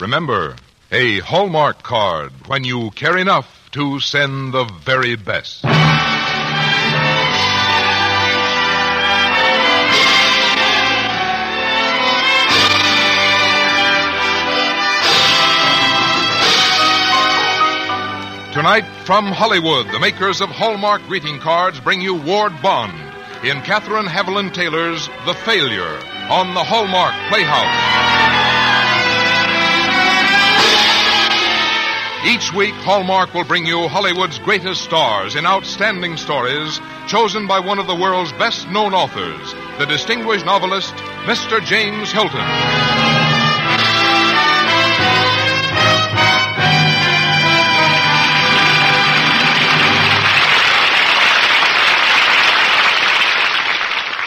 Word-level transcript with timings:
Remember, 0.00 0.56
a 0.90 1.18
Hallmark 1.20 1.82
card 1.82 2.32
when 2.46 2.64
you 2.64 2.90
care 2.92 3.18
enough 3.18 3.68
to 3.72 4.00
send 4.00 4.54
the 4.54 4.64
very 4.64 5.14
best. 5.14 5.60
Tonight, 18.52 18.84
from 19.04 19.26
Hollywood, 19.26 19.86
the 19.92 19.98
makers 20.00 20.40
of 20.40 20.48
Hallmark 20.48 21.02
greeting 21.02 21.38
cards 21.38 21.78
bring 21.78 22.00
you 22.00 22.14
Ward 22.14 22.60
Bond 22.62 22.98
in 23.44 23.60
Katherine 23.62 24.06
Haviland 24.06 24.54
Taylor's 24.54 25.06
The 25.26 25.34
Failure 25.34 25.98
on 26.30 26.54
the 26.54 26.64
Hallmark 26.64 27.14
Playhouse. 27.28 28.09
Each 32.24 32.52
week, 32.52 32.74
Hallmark 32.74 33.32
will 33.32 33.44
bring 33.44 33.64
you 33.64 33.88
Hollywood's 33.88 34.38
greatest 34.40 34.82
stars 34.82 35.36
in 35.36 35.46
outstanding 35.46 36.18
stories 36.18 36.78
chosen 37.06 37.46
by 37.46 37.60
one 37.60 37.78
of 37.78 37.86
the 37.86 37.94
world's 37.94 38.32
best 38.32 38.68
known 38.68 38.92
authors, 38.92 39.54
the 39.78 39.86
distinguished 39.86 40.44
novelist, 40.44 40.92
Mr. 41.24 41.64
James 41.64 42.12
Hilton. 42.12 42.44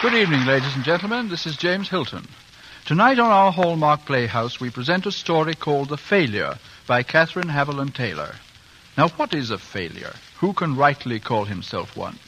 Good 0.02 0.14
evening, 0.14 0.44
ladies 0.46 0.74
and 0.74 0.84
gentlemen. 0.84 1.28
This 1.28 1.46
is 1.46 1.56
James 1.56 1.88
Hilton. 1.88 2.26
Tonight 2.86 3.18
on 3.18 3.30
our 3.30 3.50
Hallmark 3.50 4.04
Playhouse, 4.04 4.60
we 4.60 4.68
present 4.68 5.06
a 5.06 5.10
story 5.10 5.54
called 5.54 5.88
The 5.88 5.96
Failure 5.96 6.58
by 6.86 7.02
Katherine 7.02 7.48
Haviland 7.48 7.94
Taylor. 7.94 8.34
Now, 8.98 9.08
what 9.08 9.32
is 9.32 9.50
a 9.50 9.56
failure? 9.56 10.12
Who 10.40 10.52
can 10.52 10.76
rightly 10.76 11.18
call 11.18 11.46
himself 11.46 11.96
one? 11.96 12.18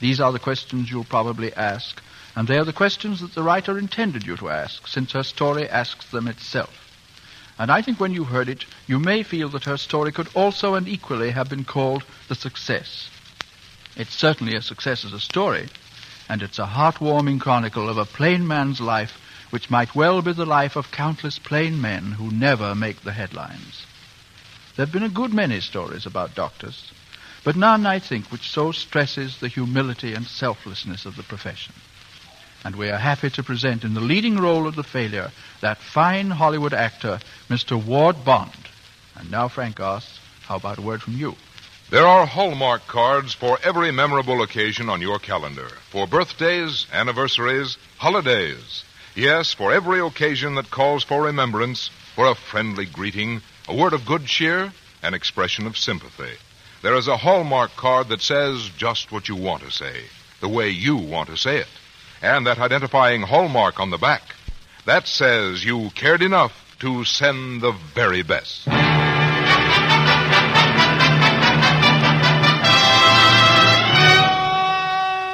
These 0.00 0.22
are 0.22 0.32
the 0.32 0.38
questions 0.38 0.90
you'll 0.90 1.04
probably 1.04 1.52
ask, 1.52 2.02
and 2.34 2.48
they 2.48 2.56
are 2.56 2.64
the 2.64 2.72
questions 2.72 3.20
that 3.20 3.34
the 3.34 3.42
writer 3.42 3.76
intended 3.76 4.24
you 4.24 4.38
to 4.38 4.48
ask, 4.48 4.88
since 4.88 5.12
her 5.12 5.22
story 5.22 5.68
asks 5.68 6.10
them 6.10 6.28
itself. 6.28 6.72
And 7.58 7.70
I 7.70 7.82
think 7.82 8.00
when 8.00 8.14
you 8.14 8.24
heard 8.24 8.48
it, 8.48 8.64
you 8.86 8.98
may 8.98 9.22
feel 9.22 9.50
that 9.50 9.64
her 9.64 9.76
story 9.76 10.12
could 10.12 10.28
also 10.34 10.76
and 10.76 10.88
equally 10.88 11.30
have 11.32 11.50
been 11.50 11.64
called 11.64 12.04
The 12.28 12.34
Success. 12.34 13.10
It's 13.98 14.14
certainly 14.14 14.56
a 14.56 14.62
success 14.62 15.04
as 15.04 15.12
a 15.12 15.20
story, 15.20 15.68
and 16.26 16.40
it's 16.40 16.58
a 16.58 16.64
heartwarming 16.64 17.38
chronicle 17.38 17.90
of 17.90 17.98
a 17.98 18.06
plain 18.06 18.46
man's 18.46 18.80
life 18.80 19.20
which 19.54 19.70
might 19.70 19.94
well 19.94 20.20
be 20.20 20.32
the 20.32 20.44
life 20.44 20.74
of 20.74 20.90
countless 20.90 21.38
plain 21.38 21.80
men 21.80 22.02
who 22.02 22.28
never 22.28 22.74
make 22.74 23.00
the 23.02 23.12
headlines. 23.12 23.86
There 24.74 24.84
have 24.84 24.92
been 24.92 25.04
a 25.04 25.08
good 25.08 25.32
many 25.32 25.60
stories 25.60 26.06
about 26.06 26.34
doctors, 26.34 26.90
but 27.44 27.54
none, 27.54 27.86
I 27.86 28.00
think, 28.00 28.32
which 28.32 28.50
so 28.50 28.72
stresses 28.72 29.38
the 29.38 29.46
humility 29.46 30.12
and 30.12 30.26
selflessness 30.26 31.06
of 31.06 31.14
the 31.14 31.22
profession. 31.22 31.72
And 32.64 32.74
we 32.74 32.88
are 32.88 32.98
happy 32.98 33.30
to 33.30 33.44
present 33.44 33.84
in 33.84 33.94
the 33.94 34.00
leading 34.00 34.40
role 34.40 34.66
of 34.66 34.74
the 34.74 34.82
failure 34.82 35.30
that 35.60 35.78
fine 35.78 36.30
Hollywood 36.30 36.74
actor, 36.74 37.20
Mr. 37.48 37.80
Ward 37.80 38.24
Bond. 38.24 38.50
And 39.14 39.30
now, 39.30 39.46
Frank 39.46 39.76
Goss, 39.76 40.18
how 40.48 40.56
about 40.56 40.78
a 40.78 40.82
word 40.82 41.00
from 41.00 41.16
you? 41.16 41.36
There 41.92 42.04
are 42.04 42.26
Hallmark 42.26 42.88
cards 42.88 43.34
for 43.34 43.56
every 43.62 43.92
memorable 43.92 44.42
occasion 44.42 44.90
on 44.90 45.00
your 45.00 45.20
calendar. 45.20 45.68
For 45.92 46.08
birthdays, 46.08 46.88
anniversaries, 46.92 47.78
holidays. 47.98 48.82
Yes, 49.14 49.54
for 49.54 49.72
every 49.72 50.00
occasion 50.00 50.56
that 50.56 50.72
calls 50.72 51.04
for 51.04 51.22
remembrance, 51.22 51.88
for 52.16 52.26
a 52.26 52.34
friendly 52.34 52.84
greeting, 52.84 53.42
a 53.68 53.74
word 53.74 53.92
of 53.92 54.04
good 54.04 54.26
cheer, 54.26 54.72
an 55.04 55.14
expression 55.14 55.66
of 55.66 55.78
sympathy. 55.78 56.32
There 56.82 56.96
is 56.96 57.06
a 57.06 57.16
Hallmark 57.16 57.76
card 57.76 58.08
that 58.08 58.20
says 58.20 58.70
just 58.76 59.12
what 59.12 59.28
you 59.28 59.36
want 59.36 59.62
to 59.62 59.70
say, 59.70 60.02
the 60.40 60.48
way 60.48 60.70
you 60.70 60.96
want 60.96 61.28
to 61.28 61.36
say 61.36 61.58
it. 61.58 61.68
And 62.22 62.46
that 62.46 62.58
identifying 62.58 63.22
Hallmark 63.22 63.78
on 63.78 63.90
the 63.90 63.98
back. 63.98 64.22
That 64.84 65.06
says 65.06 65.64
you 65.64 65.90
cared 65.94 66.20
enough 66.20 66.76
to 66.80 67.04
send 67.04 67.60
the 67.60 67.72
very 67.94 68.22
best. 68.22 68.66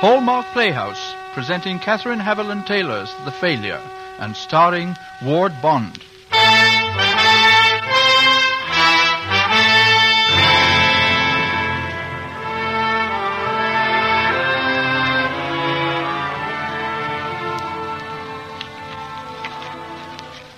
Hallmark 0.01 0.47
Playhouse, 0.53 1.10
presenting 1.33 1.79
Katherine 1.79 2.19
Haviland 2.19 2.67
Taylor's 2.67 3.13
The 3.25 3.31
Failure, 3.31 3.81
and 4.19 4.37
starring 4.37 4.97
Ward 5.23 5.53
Bond. 5.63 6.03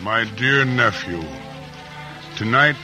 My 0.01 0.25
dear 0.37 0.65
nephew, 0.65 1.23
tonight 2.37 2.77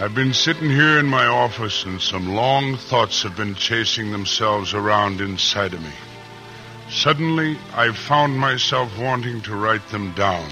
I've 0.00 0.14
been 0.14 0.34
sitting 0.34 0.68
here 0.68 0.98
in 0.98 1.06
my 1.06 1.26
office 1.26 1.84
and 1.84 2.00
some 2.00 2.34
long 2.34 2.76
thoughts 2.76 3.22
have 3.22 3.36
been 3.36 3.54
chasing 3.54 4.12
themselves 4.12 4.74
around 4.74 5.20
inside 5.20 5.72
of 5.74 5.82
me. 5.82 5.92
Suddenly, 6.96 7.58
I've 7.74 7.98
found 7.98 8.38
myself 8.38 8.98
wanting 8.98 9.42
to 9.42 9.54
write 9.54 9.86
them 9.90 10.12
down. 10.14 10.48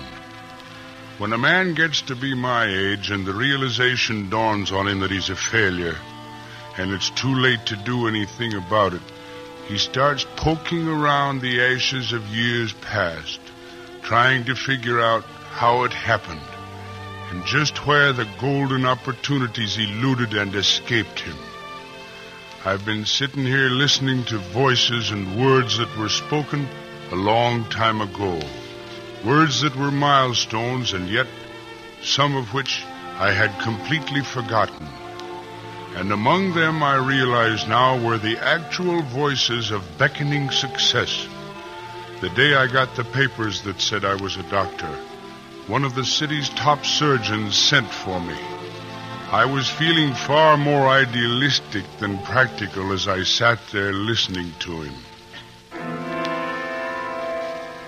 When 1.17 1.33
a 1.33 1.39
man 1.39 1.73
gets 1.73 2.03
to 2.03 2.15
be 2.15 2.35
my 2.35 2.67
age 2.67 3.11
and 3.11 3.25
the 3.25 3.33
realization 3.33 4.29
dawns 4.29 4.71
on 4.71 4.87
him 4.87 5.01
that 5.01 5.11
he's 5.11 5.31
a 5.31 5.37
failure 5.37 5.97
and 6.77 6.93
it's 6.93 7.09
too 7.09 7.35
late 7.35 7.65
to 7.67 7.77
do 7.77 8.09
anything 8.09 8.53
about 8.53 8.93
it, 8.93 9.01
he 9.69 9.79
starts 9.79 10.27
poking 10.37 10.87
around 10.87 11.41
the 11.41 11.63
ashes 11.63 12.13
of 12.13 12.27
years 12.27 12.75
past, 12.75 13.41
trying 14.03 14.45
to 14.45 14.55
figure 14.55 15.01
out 15.01 15.25
how 15.25 15.85
it 15.85 15.95
happened 15.95 16.43
and 17.31 17.47
just 17.47 17.87
where 17.87 18.13
the 18.13 18.29
golden 18.39 18.85
opportunities 18.85 19.79
eluded 19.79 20.35
and 20.35 20.55
escaped 20.55 21.21
him. 21.21 21.37
I've 22.67 22.87
been 22.87 23.05
sitting 23.05 23.45
here 23.45 23.69
listening 23.69 24.25
to 24.25 24.39
voices 24.39 25.11
and 25.11 25.39
words 25.39 25.77
that 25.77 25.99
were 25.99 26.09
spoken 26.09 26.67
a 27.13 27.15
long 27.15 27.67
time 27.67 28.01
ago. 28.01 28.41
Words 29.23 29.61
that 29.61 29.77
were 29.77 29.91
milestones 29.91 30.95
and 30.95 31.11
yet 31.11 31.27
some 32.01 32.35
of 32.35 32.55
which 32.55 32.83
I 33.19 33.33
had 33.33 33.61
completely 33.61 34.23
forgotten. 34.23 34.89
And 35.95 36.11
among 36.11 36.55
them 36.55 36.83
I 36.83 36.97
realize 36.97 37.69
now 37.69 38.03
were 38.03 38.17
the 38.17 38.39
actual 38.39 39.03
voices 39.03 39.71
of 39.71 39.99
beckoning 39.99 40.51
success. 40.51 41.29
The 42.23 42.31
day 42.31 42.55
I 42.55 42.67
got 42.67 42.97
the 42.97 43.05
papers 43.05 43.61
that 43.65 43.79
said 43.79 44.07
I 44.07 44.15
was 44.15 44.39
a 44.39 44.43
doctor, 44.45 44.99
one 45.67 45.85
of 45.85 45.95
the 45.95 46.07
city's 46.07 46.49
top 46.49 46.87
surgeons 46.87 47.59
sent 47.59 47.91
for 47.91 48.19
me. 48.21 48.54
I 49.35 49.47
was 49.47 49.69
feeling 49.69 50.15
far 50.15 50.57
more 50.57 50.87
idealistic 50.87 51.83
than 51.99 52.19
practical 52.19 52.93
as 52.93 53.09
I 53.09 53.25
sat 53.25 53.59
there 53.73 53.93
listening 53.93 54.53
to 54.61 54.83
him. 54.83 54.95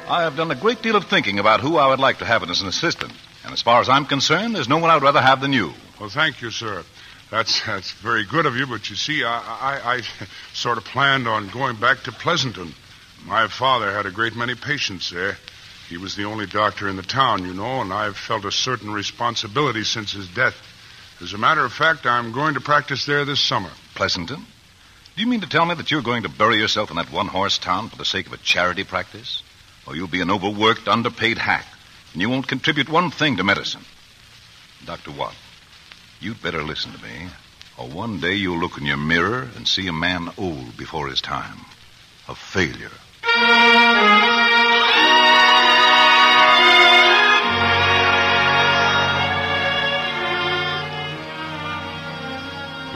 I 0.09 0.23
have 0.23 0.35
done 0.35 0.51
a 0.51 0.57
great 0.57 0.83
deal 0.83 0.97
of 0.97 1.05
thinking 1.05 1.39
about 1.39 1.61
who 1.61 1.77
I 1.77 1.87
would 1.87 2.01
like 2.01 2.19
to 2.19 2.25
have 2.25 2.43
as 2.43 2.63
an 2.63 2.67
assistant. 2.67 3.13
And 3.45 3.53
as 3.53 3.63
far 3.63 3.81
as 3.81 3.89
I'm 3.89 4.07
concerned, 4.07 4.57
there's 4.57 4.69
no 4.69 4.79
one 4.79 4.91
I'd 4.91 5.03
rather 5.05 5.23
have 5.23 5.41
than 5.41 5.53
you. 5.53 5.73
Well, 6.01 6.09
thank 6.09 6.43
you, 6.43 6.51
sir. 6.51 6.83
That's 7.31 7.65
that's 7.65 7.93
very 7.93 8.27
good 8.27 8.47
of 8.47 8.57
you, 8.57 8.67
but 8.67 8.91
you 8.91 8.97
see, 8.97 9.23
I, 9.23 9.39
I, 9.39 9.95
I 9.99 10.03
sort 10.53 10.79
of 10.79 10.85
planned 10.85 11.29
on 11.29 11.49
going 11.51 11.77
back 11.77 12.03
to 12.03 12.11
Pleasanton. 12.13 12.75
My 13.25 13.47
father 13.47 13.93
had 13.93 14.07
a 14.07 14.11
great 14.11 14.35
many 14.35 14.57
patients 14.57 15.11
there. 15.11 15.39
He 15.89 15.97
was 15.97 16.17
the 16.17 16.25
only 16.25 16.47
doctor 16.47 16.89
in 16.89 16.97
the 16.97 17.05
town, 17.05 17.45
you 17.47 17.55
know, 17.55 17.83
and 17.83 17.93
I've 17.93 18.17
felt 18.17 18.45
a 18.45 18.51
certain 18.51 18.93
responsibility 18.93 19.85
since 19.85 20.11
his 20.11 20.27
death. 20.27 20.57
As 21.23 21.33
a 21.33 21.39
matter 21.39 21.65
of 21.65 21.73
fact, 21.73 22.05
I'm 22.05 22.33
going 22.33 22.55
to 22.55 22.61
practice 22.61 23.07
there 23.07 23.25
this 23.25 23.41
summer. 23.41 23.71
Pleasanton? 23.95 24.45
Do 25.15 25.23
you 25.23 25.27
mean 25.27 25.41
to 25.41 25.49
tell 25.49 25.65
me 25.65 25.75
that 25.75 25.91
you're 25.91 26.03
going 26.03 26.25
to 26.25 26.29
bury 26.29 26.59
yourself 26.59 26.91
in 26.91 26.97
that 26.97 27.11
one 27.11 27.29
horse 27.29 27.57
town 27.57 27.89
for 27.89 27.97
the 27.97 28.05
sake 28.05 28.27
of 28.27 28.35
a 28.35 28.39
charity 28.39 28.85
practice? 28.85 29.43
Or 29.87 29.97
you'll 29.97 30.09
be 30.09 30.21
an 30.21 30.31
overworked, 30.31 30.89
underpaid 30.89 31.39
hack, 31.39 31.65
and 32.13 32.21
you 32.21 32.29
won't 32.29 32.47
contribute 32.47 32.91
one 32.91 33.11
thing 33.11 33.39
to 33.39 33.45
medicine? 33.45 33.81
Dr. 34.85 35.11
Watt, 35.11 35.35
you'd 36.21 36.43
better 36.43 36.63
listen 36.63 36.93
to 36.93 37.03
me, 37.03 37.29
or 37.79 37.89
one 37.89 38.21
day 38.21 38.35
you'll 38.35 38.61
look 38.61 38.77
in 38.77 38.85
your 38.85 38.99
mirror 38.99 39.49
and 39.57 39.67
see 39.67 39.87
a 39.87 39.95
man 39.95 40.31
old 40.37 40.77
before 40.77 41.09
his 41.09 41.23
time. 41.23 41.61
A 42.29 42.35
failure. 42.35 42.91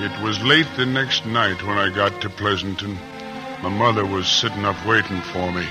It 0.03 0.23
was 0.23 0.43
late 0.43 0.67
the 0.79 0.87
next 0.87 1.27
night 1.27 1.63
when 1.63 1.77
I 1.77 1.91
got 1.91 2.23
to 2.23 2.31
Pleasanton. 2.31 2.99
My 3.63 3.69
mother 3.69 4.07
was 4.07 4.27
sitting 4.27 4.65
up 4.65 4.87
waiting 4.87 5.21
for 5.21 5.53
me. 5.53 5.67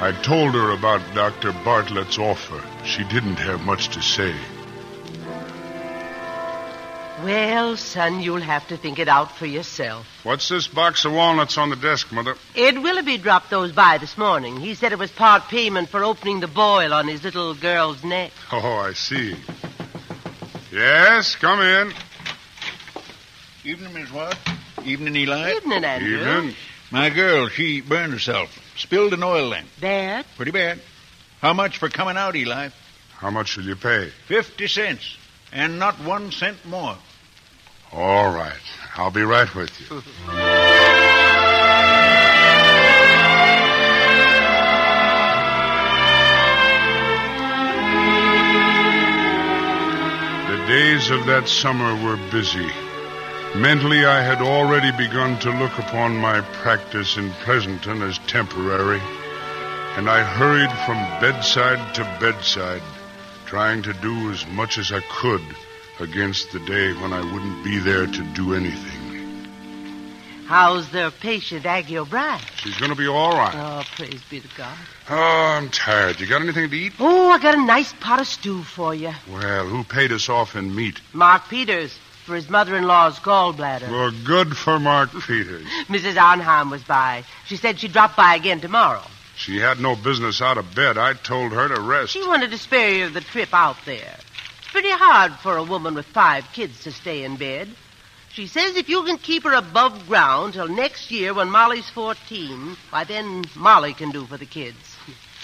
I 0.00 0.12
told 0.22 0.52
her 0.52 0.72
about 0.72 1.00
Dr. 1.14 1.52
Bartlett's 1.64 2.18
offer. 2.18 2.62
She 2.84 3.04
didn't 3.04 3.36
have 3.36 3.62
much 3.62 3.88
to 3.88 4.02
say. 4.02 4.34
Well, 7.24 7.78
son, 7.78 8.20
you'll 8.20 8.42
have 8.42 8.68
to 8.68 8.76
think 8.76 8.98
it 8.98 9.08
out 9.08 9.32
for 9.34 9.46
yourself. 9.46 10.06
What's 10.24 10.50
this 10.50 10.68
box 10.68 11.06
of 11.06 11.12
walnuts 11.12 11.56
on 11.56 11.70
the 11.70 11.76
desk, 11.76 12.12
Mother? 12.12 12.34
Ed 12.54 12.82
Willoughby 12.82 13.16
dropped 13.16 13.48
those 13.48 13.72
by 13.72 13.96
this 13.96 14.18
morning. 14.18 14.58
He 14.58 14.74
said 14.74 14.92
it 14.92 14.98
was 14.98 15.10
part 15.10 15.44
payment 15.44 15.88
for 15.88 16.04
opening 16.04 16.40
the 16.40 16.48
boil 16.48 16.92
on 16.92 17.08
his 17.08 17.24
little 17.24 17.54
girl's 17.54 18.04
neck. 18.04 18.30
Oh, 18.52 18.74
I 18.74 18.92
see. 18.92 19.36
Yes, 20.70 21.34
come 21.34 21.62
in. 21.62 21.94
Evening, 23.68 23.92
Miss 23.92 24.10
Watt. 24.10 24.34
Evening, 24.82 25.14
Eli. 25.14 25.52
Evening, 25.56 25.84
Andrew. 25.84 26.20
Evening. 26.20 26.54
My 26.90 27.10
girl, 27.10 27.48
she 27.48 27.82
burned 27.82 28.14
herself. 28.14 28.48
Spilled 28.78 29.12
an 29.12 29.22
oil 29.22 29.46
lamp. 29.48 29.68
Bad? 29.78 30.24
Pretty 30.36 30.52
bad. 30.52 30.80
How 31.42 31.52
much 31.52 31.76
for 31.76 31.90
coming 31.90 32.16
out, 32.16 32.34
Eli? 32.34 32.70
How 33.18 33.28
much 33.28 33.58
will 33.58 33.64
you 33.64 33.76
pay? 33.76 34.08
Fifty 34.26 34.68
cents. 34.68 35.18
And 35.52 35.78
not 35.78 35.96
one 36.02 36.32
cent 36.32 36.64
more. 36.64 36.96
All 37.92 38.34
right. 38.34 38.56
I'll 38.96 39.10
be 39.10 39.20
right 39.20 39.54
with 39.54 39.70
you. 39.82 40.02
The 50.48 50.74
days 50.74 51.10
of 51.10 51.26
that 51.26 51.48
summer 51.48 51.94
were 52.02 52.16
busy. 52.30 52.70
Mentally, 53.56 54.04
I 54.04 54.22
had 54.22 54.42
already 54.42 54.92
begun 54.92 55.38
to 55.40 55.50
look 55.50 55.76
upon 55.78 56.16
my 56.16 56.42
practice 56.62 57.16
in 57.16 57.30
Pleasanton 57.44 58.02
as 58.02 58.18
temporary, 58.26 59.00
and 59.96 60.08
I 60.08 60.22
hurried 60.22 60.70
from 60.84 60.98
bedside 61.20 61.94
to 61.94 62.04
bedside, 62.20 62.82
trying 63.46 63.82
to 63.82 63.94
do 63.94 64.30
as 64.30 64.46
much 64.48 64.76
as 64.76 64.92
I 64.92 65.00
could 65.00 65.40
against 65.98 66.52
the 66.52 66.60
day 66.60 66.92
when 66.92 67.12
I 67.12 67.20
wouldn't 67.20 67.64
be 67.64 67.78
there 67.78 68.06
to 68.06 68.22
do 68.34 68.54
anything. 68.54 69.48
How's 70.46 70.88
the 70.90 71.12
patient, 71.18 71.66
Aggie 71.66 71.98
O'Brien? 71.98 72.40
She's 72.56 72.76
going 72.76 72.90
to 72.90 72.96
be 72.96 73.08
all 73.08 73.32
right. 73.32 73.54
Oh, 73.54 73.82
praise 73.96 74.22
be 74.30 74.40
to 74.40 74.48
God. 74.56 74.76
Oh, 75.10 75.14
I'm 75.16 75.70
tired. 75.70 76.20
You 76.20 76.26
got 76.26 76.42
anything 76.42 76.70
to 76.70 76.76
eat? 76.76 76.92
Oh, 77.00 77.30
I 77.30 77.38
got 77.38 77.54
a 77.54 77.62
nice 77.62 77.92
pot 77.94 78.20
of 78.20 78.26
stew 78.26 78.62
for 78.62 78.94
you. 78.94 79.12
Well, 79.30 79.66
who 79.66 79.84
paid 79.84 80.12
us 80.12 80.28
off 80.28 80.54
in 80.54 80.74
meat? 80.74 81.00
Mark 81.12 81.48
Peters 81.48 81.98
for 82.28 82.34
his 82.34 82.50
mother-in-law's 82.50 83.18
gallbladder. 83.20 83.90
Well, 83.90 84.12
good 84.24 84.54
for 84.54 84.78
Mark 84.78 85.10
Peters. 85.10 85.64
Mrs. 85.88 86.20
Arnheim 86.20 86.70
was 86.70 86.82
by. 86.84 87.24
She 87.46 87.56
said 87.56 87.80
she'd 87.80 87.94
drop 87.94 88.16
by 88.16 88.36
again 88.36 88.60
tomorrow. 88.60 89.02
She 89.34 89.58
had 89.58 89.80
no 89.80 89.96
business 89.96 90.42
out 90.42 90.58
of 90.58 90.74
bed. 90.74 90.98
I 90.98 91.14
told 91.14 91.52
her 91.52 91.68
to 91.68 91.80
rest. 91.80 92.12
She 92.12 92.26
wanted 92.26 92.50
to 92.50 92.58
spare 92.58 92.90
you 92.90 93.08
the 93.08 93.22
trip 93.22 93.48
out 93.54 93.76
there. 93.86 94.16
It's 94.58 94.68
pretty 94.70 94.90
hard 94.90 95.32
for 95.36 95.56
a 95.56 95.64
woman 95.64 95.94
with 95.94 96.04
five 96.04 96.44
kids 96.52 96.84
to 96.84 96.92
stay 96.92 97.24
in 97.24 97.36
bed. 97.36 97.68
She 98.30 98.46
says 98.46 98.76
if 98.76 98.90
you 98.90 99.02
can 99.04 99.16
keep 99.16 99.44
her 99.44 99.54
above 99.54 100.06
ground 100.06 100.52
till 100.52 100.68
next 100.68 101.10
year 101.10 101.32
when 101.32 101.48
Molly's 101.50 101.88
14, 101.88 102.76
why 102.90 103.04
then 103.04 103.46
Molly 103.56 103.94
can 103.94 104.10
do 104.10 104.26
for 104.26 104.36
the 104.36 104.44
kids. 104.44 104.76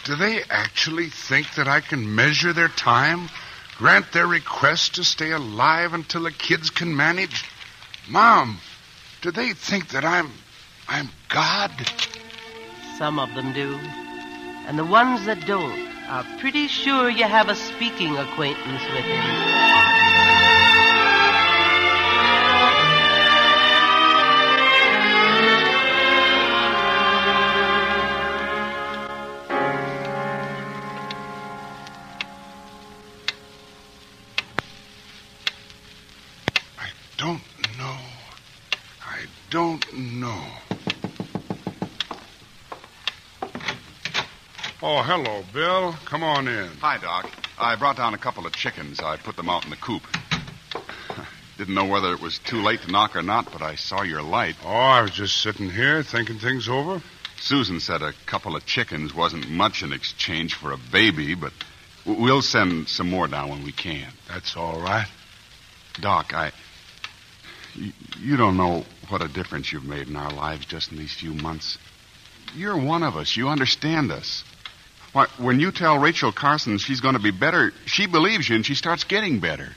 Do 0.05 0.17
they 0.17 0.43
actually 0.51 1.09
think 1.09 1.55
that 1.55 1.67
I 1.67 1.81
can 1.81 2.15
measure 2.15 2.53
their 2.53 2.69
time? 2.69 3.31
Grant 3.77 4.13
their 4.13 4.27
request 4.27 4.95
to 4.97 5.05
stay 5.05 5.33
alive 5.33 5.95
until 5.95 6.23
the 6.23 6.31
kids 6.31 6.71
can 6.71 6.95
manage? 6.97 7.45
Mom, 8.09 8.59
do 9.21 9.31
they 9.31 9.53
think 9.53 9.89
that 9.89 10.05
I'm. 10.05 10.31
I'm 10.89 11.09
God? 11.29 11.73
Some 12.99 13.19
of 13.19 13.35
them 13.35 13.53
do. 13.53 13.79
And 14.67 14.79
the 14.79 14.85
ones 14.85 15.27
that 15.27 15.47
don't 15.47 15.89
are 16.09 16.25
pretty 16.39 16.69
sure 16.69 17.09
you 17.09 17.25
have 17.25 17.49
a 17.49 17.55
speaking 17.55 18.17
acquaintance 18.17 18.83
with 18.83 19.05
him. 19.05 19.94
Oh, 44.97 45.03
hello, 45.03 45.43
Bill. 45.53 45.93
Come 46.05 46.23
on 46.23 46.47
in. 46.47 46.69
Hi, 46.81 46.99
Doc. 46.99 47.29
I 47.59 47.75
brought 47.75 47.97
down 47.97 48.15
a 48.15 48.19
couple 48.19 48.47
of 48.47 48.53
chickens. 48.53 49.01
I 49.01 49.17
put 49.17 49.35
them 49.35 49.49
out 49.49 49.65
in 49.65 49.71
the 49.71 49.77
coop. 49.77 50.03
Didn't 51.59 51.75
know 51.75 51.87
whether 51.87 52.13
it 52.13 52.21
was 52.21 52.39
too 52.39 52.63
late 52.63 52.83
to 52.83 52.93
knock 52.93 53.17
or 53.17 53.23
not, 53.23 53.51
but 53.51 53.61
I 53.61 53.75
saw 53.75 54.03
your 54.03 54.23
light. 54.23 54.55
Oh, 54.65 54.69
I 54.69 55.03
was 55.03 55.11
just 55.11 55.43
sitting 55.43 55.69
here 55.69 56.05
thinking 56.05 56.39
things 56.39 56.69
over. 56.69 57.03
Susan 57.41 57.81
said 57.81 58.03
a 58.03 58.13
couple 58.27 58.55
of 58.55 58.67
chickens 58.67 59.13
wasn't 59.13 59.51
much 59.51 59.83
in 59.83 59.93
exchange 59.93 60.55
for 60.55 60.71
a 60.71 60.79
baby, 60.93 61.35
but 61.35 61.53
we'll 62.07 62.41
send 62.41 62.89
some 62.89 63.11
more 63.11 63.27
down 63.27 63.49
when 63.49 63.65
we 63.65 63.73
can. 63.73 64.07
That's 64.29 64.57
all 64.57 64.81
right. 64.81 65.09
Doc, 66.01 66.33
I. 66.33 66.53
You, 67.75 67.93
you 68.21 68.37
don't 68.37 68.57
know 68.57 68.85
what 69.09 69.23
a 69.23 69.29
difference 69.29 69.73
you've 69.73 69.83
made 69.83 70.07
in 70.07 70.15
our 70.15 70.33
lives 70.33 70.67
just 70.67 70.93
in 70.93 70.99
these 70.99 71.13
few 71.13 71.35
months. 71.35 71.79
You're 72.55 72.79
one 72.79 73.03
of 73.03 73.17
us. 73.17 73.37
You 73.37 73.49
understand 73.49 74.13
us. 74.13 74.45
Why, 75.15 75.27
when 75.39 75.61
you 75.61 75.71
tell 75.71 75.97
Rachel 75.97 76.33
Carson 76.33 76.79
she's 76.79 77.01
going 77.01 77.15
to 77.15 77.21
be 77.21 77.31
better, 77.31 77.73
she 77.87 78.07
believes 78.07 78.49
you 78.49 78.57
and 78.57 78.67
she 78.67 78.75
starts 78.75 79.05
getting 79.05 79.39
better. 79.39 79.69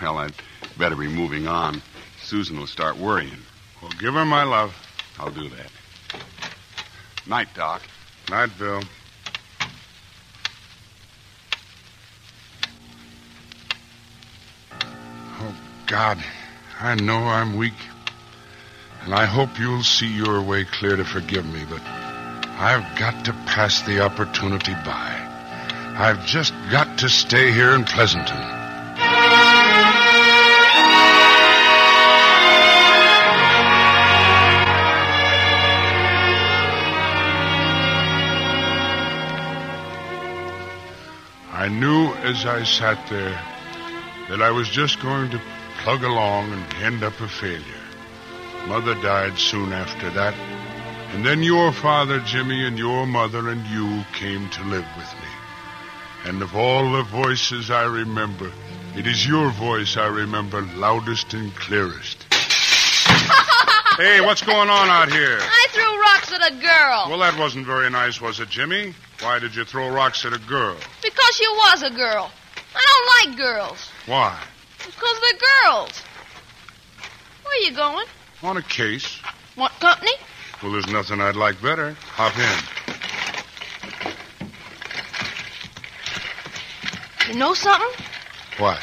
Well, 0.00 0.18
I'd 0.18 0.32
better 0.78 0.94
be 0.94 1.08
moving 1.08 1.48
on. 1.48 1.82
Susan 2.22 2.56
will 2.56 2.68
start 2.68 2.96
worrying. 2.96 3.36
Well, 3.82 3.90
give 3.98 4.14
her 4.14 4.24
my 4.24 4.44
love. 4.44 4.72
I'll 5.18 5.32
do 5.32 5.48
that. 5.48 5.66
Night, 7.26 7.48
Doc. 7.56 7.82
Night, 8.30 8.50
Bill. 8.56 8.82
Oh, 15.40 15.56
God, 15.88 16.22
I 16.80 16.94
know 16.94 17.18
I'm 17.18 17.56
weak. 17.56 17.74
And 19.02 19.12
I 19.12 19.24
hope 19.24 19.58
you'll 19.58 19.82
see 19.82 20.06
your 20.06 20.40
way 20.40 20.64
clear 20.64 20.94
to 20.94 21.04
forgive 21.04 21.44
me, 21.44 21.64
but 21.68 21.82
I've 22.62 22.94
got 22.98 23.24
to 23.24 23.32
pass 23.46 23.80
the 23.80 24.00
opportunity 24.00 24.74
by. 24.84 25.28
I've 25.96 26.26
just 26.26 26.52
got 26.70 26.98
to 26.98 27.08
stay 27.08 27.52
here 27.52 27.74
in 27.74 27.84
Pleasanton. 27.84 28.36
I 41.50 41.68
knew 41.68 42.12
as 42.16 42.44
I 42.44 42.64
sat 42.64 43.08
there 43.08 43.40
that 44.28 44.42
I 44.42 44.50
was 44.50 44.68
just 44.68 45.00
going 45.00 45.30
to 45.30 45.40
plug 45.78 46.04
along 46.04 46.52
and 46.52 46.74
end 46.74 47.02
up 47.04 47.18
a 47.20 47.28
failure. 47.28 47.64
Mother 48.66 48.92
died 48.96 49.38
soon 49.38 49.72
after 49.72 50.10
that, 50.10 50.34
and 51.12 51.26
then 51.26 51.42
your 51.42 51.72
father, 51.72 52.20
Jimmy, 52.20 52.66
and 52.66 52.78
your 52.78 53.06
mother 53.06 53.48
and 53.48 53.66
you 53.66 54.04
came 54.12 54.48
to 54.50 54.62
live 54.64 54.86
with 54.96 55.12
me. 55.14 55.28
And 56.24 56.42
of 56.42 56.54
all 56.54 56.92
the 56.92 57.02
voices 57.02 57.70
I 57.70 57.84
remember, 57.84 58.52
it 58.94 59.06
is 59.06 59.26
your 59.26 59.50
voice 59.50 59.96
I 59.96 60.06
remember 60.06 60.62
loudest 60.76 61.34
and 61.34 61.54
clearest. 61.56 62.26
hey, 63.96 64.20
what's 64.20 64.42
going 64.42 64.68
on 64.68 64.88
out 64.88 65.10
here? 65.10 65.38
I 65.40 65.66
threw 65.70 66.00
rocks 66.00 66.32
at 66.32 66.52
a 66.52 66.54
girl. 66.60 67.06
Well, 67.08 67.18
that 67.18 67.38
wasn't 67.38 67.66
very 67.66 67.90
nice, 67.90 68.20
was 68.20 68.38
it, 68.38 68.48
Jimmy? 68.48 68.94
Why 69.20 69.38
did 69.38 69.56
you 69.56 69.64
throw 69.64 69.88
rocks 69.90 70.24
at 70.24 70.32
a 70.32 70.38
girl? 70.38 70.76
Because 71.02 71.34
she 71.34 71.48
was 71.48 71.82
a 71.82 71.90
girl. 71.90 72.30
I 72.74 73.24
don't 73.24 73.32
like 73.32 73.38
girls. 73.38 73.90
Why? 74.06 74.40
Because 74.78 75.20
they're 75.20 75.40
girls. 75.64 76.02
Where 77.42 77.54
are 77.54 77.62
you 77.62 77.74
going? 77.74 78.06
On 78.42 78.56
a 78.56 78.62
case. 78.62 79.20
Want 79.56 79.72
company? 79.80 80.12
Well, 80.62 80.72
there's 80.72 80.88
nothing 80.88 81.22
I'd 81.22 81.36
like 81.36 81.62
better. 81.62 81.96
Hop 82.02 82.38
in. 82.38 82.58
You 87.32 87.38
know 87.38 87.54
something? 87.54 88.04
What? 88.58 88.78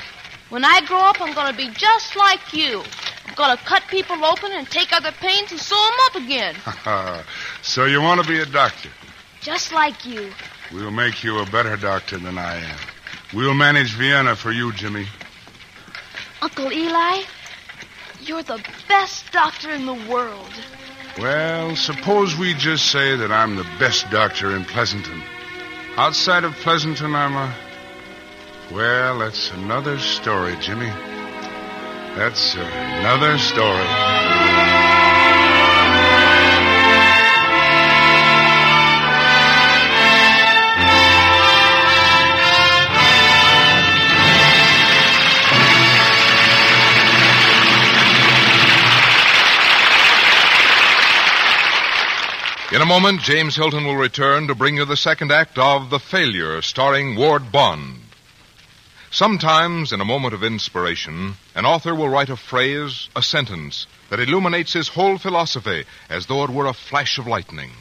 When 0.50 0.65
I 0.65 0.81
grow 0.86 1.00
up, 1.00 1.22
I'm 1.22 1.36
going 1.36 1.51
to 1.51 1.57
be 1.57 1.69
just 1.74 2.15
like 2.15 2.51
you. 2.53 2.81
I'm 3.27 3.36
going 3.36 3.55
to 3.55 3.63
cut 3.63 3.84
people 3.89 4.25
open 4.25 4.51
and 4.53 4.67
take 4.67 4.91
other 4.91 5.12
pains 5.12 5.51
and 5.51 5.60
sew 5.60 5.75
them 5.75 5.93
up 6.05 6.15
again. 6.15 6.55
so 7.62 7.86
you 7.86 8.01
want 8.01 8.22
to 8.22 8.27
be 8.27 8.39
a 8.39 8.46
doctor? 8.46 8.89
Just 9.41 9.72
like 9.72 10.03
you. 10.05 10.31
We'll 10.74 10.91
make 10.91 11.24
you 11.24 11.39
a 11.39 11.46
better 11.46 11.77
doctor 11.77 12.17
than 12.17 12.38
I 12.38 12.55
am. 12.55 12.77
We'll 13.34 13.53
manage 13.53 13.93
Vienna 13.93 14.36
for 14.36 14.51
you, 14.51 14.74
Jimmy. 14.74 15.05
Uncle 16.41 16.72
Eli, 16.72 17.24
you're 18.22 18.43
the 18.43 18.63
best 18.88 19.31
doctor 19.31 19.72
in 19.72 19.86
the 19.86 19.93
world. 20.10 20.50
Well, 21.19 21.75
suppose 21.75 22.38
we 22.38 22.53
just 22.53 22.91
say 22.91 23.15
that 23.15 23.31
I'm 23.31 23.55
the 23.55 23.65
best 23.79 24.12
doctor 24.12 24.55
in 24.55 24.65
Pleasanton. 24.65 25.24
Outside 25.95 26.43
of 26.43 26.53
Pleasanton, 26.57 27.15
I'm 27.15 27.36
a. 27.36 27.55
Well, 28.71 29.19
that's 29.19 29.51
another 29.51 29.97
story, 29.97 30.55
Jimmy. 30.62 30.91
That's 32.15 32.55
another 32.55 33.39
story. 33.39 34.97
In 52.69 52.81
a 52.81 52.86
moment, 52.86 53.21
James 53.21 53.55
Hilton 53.55 53.86
will 53.86 53.95
return 53.95 54.47
to 54.47 54.55
bring 54.55 54.75
you 54.75 54.83
the 54.83 54.97
second 54.97 55.31
act 55.31 55.57
of 55.57 55.89
The 55.89 56.00
Failure, 56.00 56.62
starring 56.62 57.15
Ward 57.15 57.50
Bond. 57.50 58.01
Sometimes, 59.09 59.93
in 59.93 60.01
a 60.01 60.05
moment 60.05 60.33
of 60.33 60.43
inspiration, 60.43 61.36
an 61.55 61.65
author 61.65 61.95
will 61.95 62.09
write 62.09 62.29
a 62.29 62.36
phrase, 62.36 63.07
a 63.15 63.24
sentence, 63.24 63.88
that 64.09 64.19
illuminates 64.19 64.74
his 64.74 64.89
whole 64.89 65.17
philosophy 65.17 65.86
as 66.09 66.25
though 66.25 66.43
it 66.43 66.50
were 66.50 66.65
a 66.65 66.74
flash 66.74 67.17
of 67.17 67.25
lightning. 67.25 67.71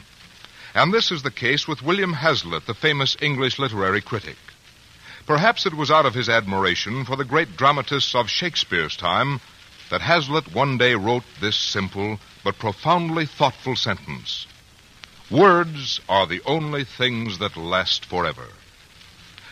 And 0.72 0.94
this 0.94 1.10
is 1.10 1.24
the 1.24 1.32
case 1.32 1.66
with 1.66 1.82
William 1.82 2.12
Hazlitt, 2.12 2.66
the 2.66 2.72
famous 2.74 3.16
English 3.20 3.58
literary 3.58 4.00
critic. 4.00 4.36
Perhaps 5.26 5.66
it 5.66 5.74
was 5.74 5.90
out 5.90 6.06
of 6.06 6.14
his 6.14 6.28
admiration 6.28 7.04
for 7.04 7.16
the 7.16 7.24
great 7.24 7.56
dramatists 7.56 8.14
of 8.14 8.30
Shakespeare's 8.30 8.96
time 8.96 9.40
that 9.90 10.02
Hazlitt 10.02 10.54
one 10.54 10.78
day 10.78 10.94
wrote 10.94 11.24
this 11.40 11.56
simple 11.56 12.20
but 12.44 12.60
profoundly 12.60 13.26
thoughtful 13.26 13.74
sentence. 13.74 14.46
Words 15.30 16.00
are 16.09 16.26
the 16.26 16.40
only 16.47 16.85
things 16.85 17.38
that 17.38 17.56
last 17.56 18.04
forever. 18.04 18.47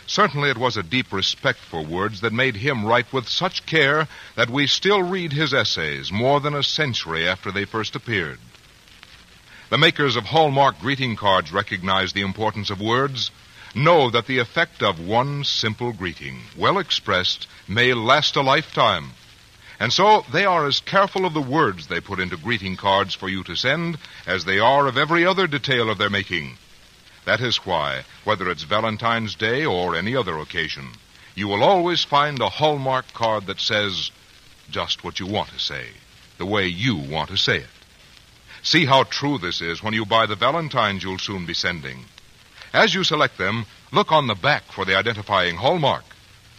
Certainly 0.07 0.51
it 0.51 0.59
was 0.59 0.77
a 0.77 0.85
deep 0.85 1.13
respect 1.13 1.59
for 1.59 1.85
words 1.85 2.21
that 2.21 2.33
made 2.33 2.55
him 2.55 2.87
write 2.87 3.13
with 3.13 3.29
such 3.29 3.67
care 3.67 4.07
that 4.37 4.51
we 4.51 4.69
still 4.69 5.03
read 5.03 5.33
his 5.33 5.53
essays 5.53 6.13
more 6.13 6.39
than 6.41 6.55
a 6.55 6.63
century 6.63 7.27
after 7.27 7.51
they 7.51 7.65
first 7.65 7.97
appeared. 7.97 8.39
The 9.71 9.79
makers 9.79 10.15
of 10.15 10.27
Hallmark 10.27 10.79
greeting 10.79 11.17
cards 11.17 11.51
recognize 11.51 12.13
the 12.13 12.23
importance 12.23 12.71
of 12.71 12.81
words, 12.81 13.33
know 13.75 14.11
that 14.11 14.27
the 14.27 14.39
effect 14.39 14.81
of 14.81 15.01
one 15.01 15.43
simple 15.43 15.93
greeting, 15.93 16.43
well 16.57 16.79
expressed, 16.79 17.49
may 17.67 17.95
last 17.95 18.37
a 18.37 18.43
lifetime. 18.43 19.11
And 19.85 19.93
so 19.93 20.25
they 20.33 20.47
are 20.47 20.65
as 20.65 20.81
careful 20.81 21.27
of 21.27 21.35
the 21.35 21.43
words 21.43 21.89
they 21.89 22.01
put 22.01 22.19
into 22.19 22.39
greeting 22.39 22.75
cards 22.75 23.15
for 23.15 23.29
you 23.29 23.45
to 23.45 23.55
send 23.55 23.99
as 24.27 24.47
they 24.47 24.59
are 24.59 24.87
of 24.87 24.97
every 24.97 25.27
other 25.27 25.47
detail 25.47 25.91
of 25.91 25.99
their 25.99 26.09
making. 26.09 26.57
That 27.27 27.43
is 27.43 27.67
why, 27.67 28.05
whether 28.25 28.49
it's 28.49 28.63
Valentine's 28.63 29.35
Day 29.35 29.67
or 29.67 29.95
any 29.95 30.17
other 30.17 30.39
occasion, 30.39 30.89
you 31.35 31.49
will 31.49 31.63
always 31.63 32.03
find 32.03 32.41
a 32.41 32.49
Hallmark 32.49 33.13
card 33.13 33.45
that 33.45 33.61
says 33.61 34.11
just 34.71 35.05
what 35.05 35.21
you 35.21 35.27
want 35.27 35.51
to 35.51 35.59
say, 35.59 35.89
the 36.39 36.47
way 36.47 36.67
you 36.67 36.97
want 36.97 37.29
to 37.29 37.37
say 37.37 37.59
it. 37.59 37.75
See 38.63 38.87
how 38.87 39.03
true 39.03 39.37
this 39.37 39.61
is 39.61 39.83
when 39.83 39.93
you 39.93 40.07
buy 40.07 40.25
the 40.25 40.35
Valentines 40.35 41.05
you'll 41.05 41.19
soon 41.19 41.45
be 41.45 41.53
sending. 41.53 42.07
As 42.73 42.95
you 42.95 43.05
select 43.05 43.37
them, 43.37 43.67
look 43.93 44.13
on 44.13 44.29
the 44.29 44.35
back 44.35 44.63
for 44.73 44.87
the 44.87 44.97
identifying 44.97 45.57
hallmark. 45.57 46.05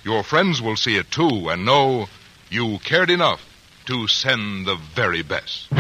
Your 0.03 0.22
friends 0.22 0.62
will 0.62 0.75
see 0.75 0.96
it 0.98 1.10
too 1.10 1.50
and 1.50 1.65
know 1.65 2.08
you 2.50 2.80
cared 2.80 3.10
enough 3.10 3.42
to 3.86 4.08
send 4.08 4.66
the 4.66 4.75
very 4.96 5.22
best. 5.22 5.72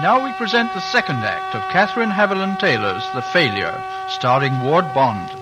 Now 0.00 0.24
we 0.24 0.32
present 0.34 0.72
the 0.74 0.80
second 0.80 1.16
act 1.16 1.54
of 1.54 1.62
Catherine 1.72 2.10
Haviland 2.10 2.60
Taylor's 2.60 3.02
The 3.14 3.22
Failure, 3.22 3.82
starring 4.08 4.62
Ward 4.62 4.84
Bond. 4.94 5.37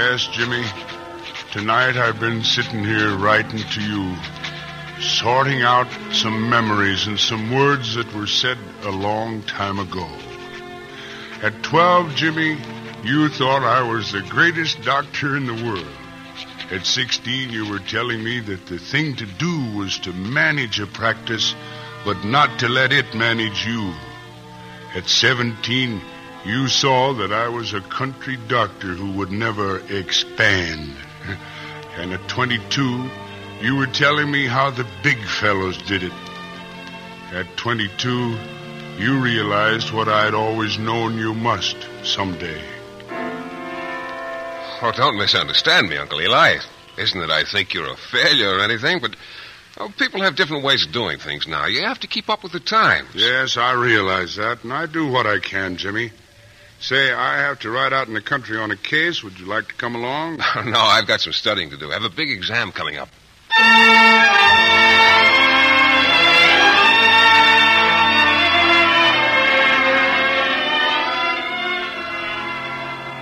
Yes, 0.00 0.28
Jimmy. 0.28 0.64
Tonight 1.50 1.96
I've 1.96 2.20
been 2.20 2.44
sitting 2.44 2.84
here 2.84 3.16
writing 3.16 3.58
to 3.58 3.80
you, 3.82 4.14
sorting 5.00 5.62
out 5.62 5.88
some 6.12 6.48
memories 6.48 7.08
and 7.08 7.18
some 7.18 7.52
words 7.52 7.96
that 7.96 8.14
were 8.14 8.28
said 8.28 8.58
a 8.84 8.92
long 8.92 9.42
time 9.42 9.80
ago. 9.80 10.08
At 11.42 11.64
12, 11.64 12.14
Jimmy, 12.14 12.58
you 13.02 13.28
thought 13.28 13.64
I 13.64 13.82
was 13.82 14.12
the 14.12 14.22
greatest 14.22 14.80
doctor 14.82 15.36
in 15.36 15.46
the 15.46 15.64
world. 15.64 15.96
At 16.70 16.86
16, 16.86 17.50
you 17.50 17.68
were 17.68 17.80
telling 17.80 18.22
me 18.22 18.38
that 18.38 18.66
the 18.66 18.78
thing 18.78 19.16
to 19.16 19.26
do 19.26 19.76
was 19.76 19.98
to 19.98 20.12
manage 20.12 20.78
a 20.78 20.86
practice, 20.86 21.56
but 22.04 22.24
not 22.24 22.60
to 22.60 22.68
let 22.68 22.92
it 22.92 23.16
manage 23.16 23.66
you. 23.66 23.92
At 24.94 25.08
17, 25.08 26.00
you 26.48 26.66
saw 26.66 27.12
that 27.12 27.30
I 27.30 27.48
was 27.48 27.74
a 27.74 27.80
country 27.82 28.38
doctor 28.48 28.88
who 28.88 29.18
would 29.18 29.30
never 29.30 29.80
expand. 29.94 30.96
and 31.98 32.12
at 32.14 32.26
22, 32.26 33.10
you 33.60 33.76
were 33.76 33.86
telling 33.86 34.30
me 34.30 34.46
how 34.46 34.70
the 34.70 34.86
big 35.02 35.18
fellows 35.18 35.76
did 35.82 36.02
it. 36.04 36.12
At 37.32 37.54
22, 37.58 38.38
you 38.98 39.20
realized 39.20 39.92
what 39.92 40.08
I'd 40.08 40.32
always 40.32 40.78
known 40.78 41.18
you 41.18 41.34
must 41.34 41.76
someday. 42.02 42.62
Oh, 44.80 44.92
don't 44.96 45.18
misunderstand 45.18 45.90
me, 45.90 45.98
Uncle 45.98 46.22
Eli. 46.22 46.60
Isn't 46.96 47.20
that 47.20 47.30
I 47.30 47.44
think 47.44 47.74
you're 47.74 47.92
a 47.92 47.96
failure 47.96 48.56
or 48.56 48.60
anything, 48.60 49.00
but 49.00 49.14
oh, 49.76 49.92
people 49.98 50.22
have 50.22 50.34
different 50.34 50.64
ways 50.64 50.86
of 50.86 50.92
doing 50.92 51.18
things 51.18 51.46
now. 51.46 51.66
You 51.66 51.82
have 51.82 52.00
to 52.00 52.06
keep 52.06 52.30
up 52.30 52.42
with 52.42 52.52
the 52.52 52.60
times. 52.60 53.10
Yes, 53.12 53.58
I 53.58 53.72
realize 53.72 54.36
that, 54.36 54.64
and 54.64 54.72
I 54.72 54.86
do 54.86 55.08
what 55.08 55.26
I 55.26 55.40
can, 55.40 55.76
Jimmy. 55.76 56.10
Say, 56.80 57.12
I 57.12 57.38
have 57.38 57.58
to 57.60 57.70
ride 57.70 57.92
out 57.92 58.06
in 58.06 58.14
the 58.14 58.20
country 58.20 58.56
on 58.56 58.70
a 58.70 58.76
case. 58.76 59.24
Would 59.24 59.38
you 59.40 59.46
like 59.46 59.68
to 59.68 59.74
come 59.74 59.96
along? 59.96 60.36
no, 60.64 60.78
I've 60.78 61.06
got 61.06 61.20
some 61.20 61.32
studying 61.32 61.70
to 61.70 61.76
do. 61.76 61.90
I 61.90 61.94
have 61.94 62.04
a 62.04 62.08
big 62.08 62.30
exam 62.30 62.70
coming 62.70 62.96
up. 62.96 63.08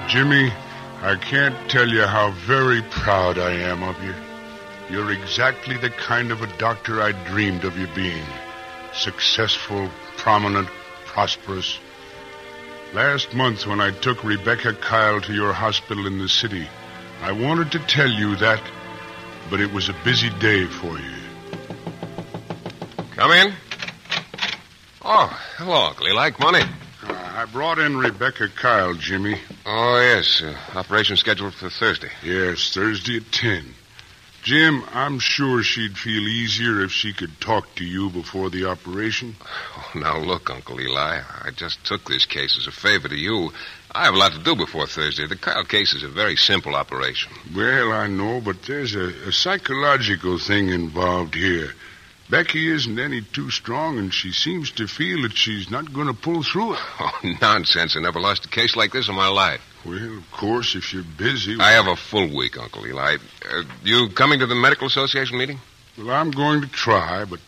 Jimmy, 0.09 0.53
I 1.03 1.17
can't 1.17 1.71
tell 1.71 1.89
you 1.89 2.03
how 2.03 2.31
very 2.47 2.83
proud 2.83 3.39
I 3.39 3.53
am 3.53 3.83
of 3.83 4.03
you. 4.05 4.15
You're 4.89 5.11
exactly 5.11 5.77
the 5.77 5.91
kind 5.91 6.31
of 6.31 6.43
a 6.43 6.59
doctor 6.59 7.03
I 7.03 7.13
dreamed 7.29 7.65
of 7.65 7.77
you 7.77 7.89
being. 7.89 8.25
Successful, 8.95 9.91
prominent, 10.17 10.69
prosperous. 11.07 11.79
Last 12.95 13.35
month, 13.35 13.67
when 13.67 13.81
I 13.81 13.91
took 13.91 14.25
Rebecca 14.25 14.73
Kyle 14.75 15.21
to 15.21 15.35
your 15.35 15.53
hospital 15.53 16.07
in 16.07 16.19
the 16.19 16.29
city, 16.29 16.67
I 17.23 17.33
wanted 17.33 17.73
to 17.73 17.79
tell 17.81 18.09
you 18.09 18.37
that, 18.37 18.63
but 19.51 19.61
it 19.61 19.73
was 19.73 19.89
a 19.89 19.95
busy 20.05 20.31
day 20.39 20.67
for 20.67 20.99
you. 20.99 21.15
Come 23.17 23.33
in. 23.33 23.53
Oh, 25.03 25.41
hello, 25.57 25.87
Uncle 25.89 26.09
Eli. 26.09 26.31
Come 26.31 26.49
on 26.49 26.55
in. 26.57 26.69
Uh, 27.03 27.33
I 27.37 27.45
brought 27.47 27.79
in 27.79 27.97
Rebecca 27.97 28.49
Kyle, 28.49 28.95
Jimmy. 28.95 29.41
Oh, 29.65 29.99
yes. 29.99 30.43
Uh, 30.43 30.57
operation 30.79 31.17
scheduled 31.17 31.55
for 31.55 31.69
Thursday. 31.69 32.11
Yes, 32.23 32.73
Thursday 32.73 33.19
at 33.19 33.31
10. 33.33 33.65
Jim, 34.47 34.85
I'm 34.95 35.19
sure 35.19 35.65
she'd 35.65 35.99
feel 35.99 36.23
easier 36.29 36.85
if 36.85 36.93
she 36.93 37.13
could 37.13 37.41
talk 37.41 37.75
to 37.75 37.85
you 37.85 38.11
before 38.11 38.49
the 38.49 38.67
operation. 38.67 39.35
Oh, 39.77 39.99
now, 39.99 40.19
look, 40.19 40.51
Uncle 40.51 40.81
Eli. 40.81 41.21
I 41.43 41.51
just 41.51 41.85
took 41.85 42.05
this 42.05 42.27
case 42.27 42.57
as 42.57 42.69
a 42.69 42.71
favor 42.71 43.09
to 43.09 43.17
you. 43.17 43.51
I 43.91 44.05
have 44.05 44.15
a 44.15 44.17
lot 44.17 44.35
to 44.35 44.39
do 44.39 44.55
before 44.55 44.87
Thursday. 44.87 45.27
The 45.27 45.35
Kyle 45.35 45.65
case 45.65 45.95
is 45.95 46.05
a 46.05 46.09
very 46.09 46.37
simple 46.37 46.77
operation. 46.77 47.33
Well, 47.57 47.91
I 47.91 48.07
know, 48.07 48.41
but 48.41 48.63
there's 48.63 48.95
a, 48.95 49.09
a 49.27 49.33
psychological 49.33 50.39
thing 50.39 50.69
involved 50.69 51.35
here. 51.35 51.73
Becky 52.29 52.73
isn't 52.73 52.99
any 52.99 53.23
too 53.23 53.51
strong, 53.51 53.99
and 53.99 54.13
she 54.13 54.33
seems 54.33 54.73
to 54.73 54.89
feel 54.89 55.23
that 55.23 55.37
she's 55.37 55.71
not 55.71 55.93
going 55.93 56.09
to 56.09 56.13
pull 56.15 56.43
through 56.43 56.75
it. 56.75 56.81
Oh, 56.99 57.37
nonsense. 57.41 57.97
I 57.97 58.01
never 58.01 58.21
lost 58.21 58.47
a 58.47 58.49
case 58.49 58.75
like 58.75 58.93
this 58.93 59.09
in 59.09 59.15
my 59.15 59.29
life. 59.29 59.61
Well, 59.85 60.19
of 60.19 60.31
course, 60.33 60.75
if 60.75 60.93
you're 60.93 61.05
busy. 61.05 61.57
I 61.61 61.73
have 61.73 61.87
a 61.87 61.95
full 61.95 62.35
week, 62.35 62.59
Uncle 62.59 62.85
Eli. 62.87 63.19
Uh, 63.49 63.63
you 63.85 64.09
coming 64.09 64.41
to 64.41 64.47
the 64.47 64.55
Medical 64.57 64.89
Association 64.89 65.39
meeting? 65.39 65.61
Well, 65.97 66.11
I'm 66.11 66.33
going 66.33 66.63
to 66.63 66.67
try, 66.67 67.25
but 67.25 67.39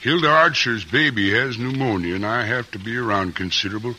Hilda 0.00 0.28
Archer's 0.28 0.84
baby 0.84 1.30
has 1.32 1.58
pneumonia, 1.58 2.16
and 2.16 2.26
I 2.26 2.44
have 2.44 2.70
to 2.72 2.78
be 2.78 2.96
around 2.96 3.36
considerable. 3.36 3.94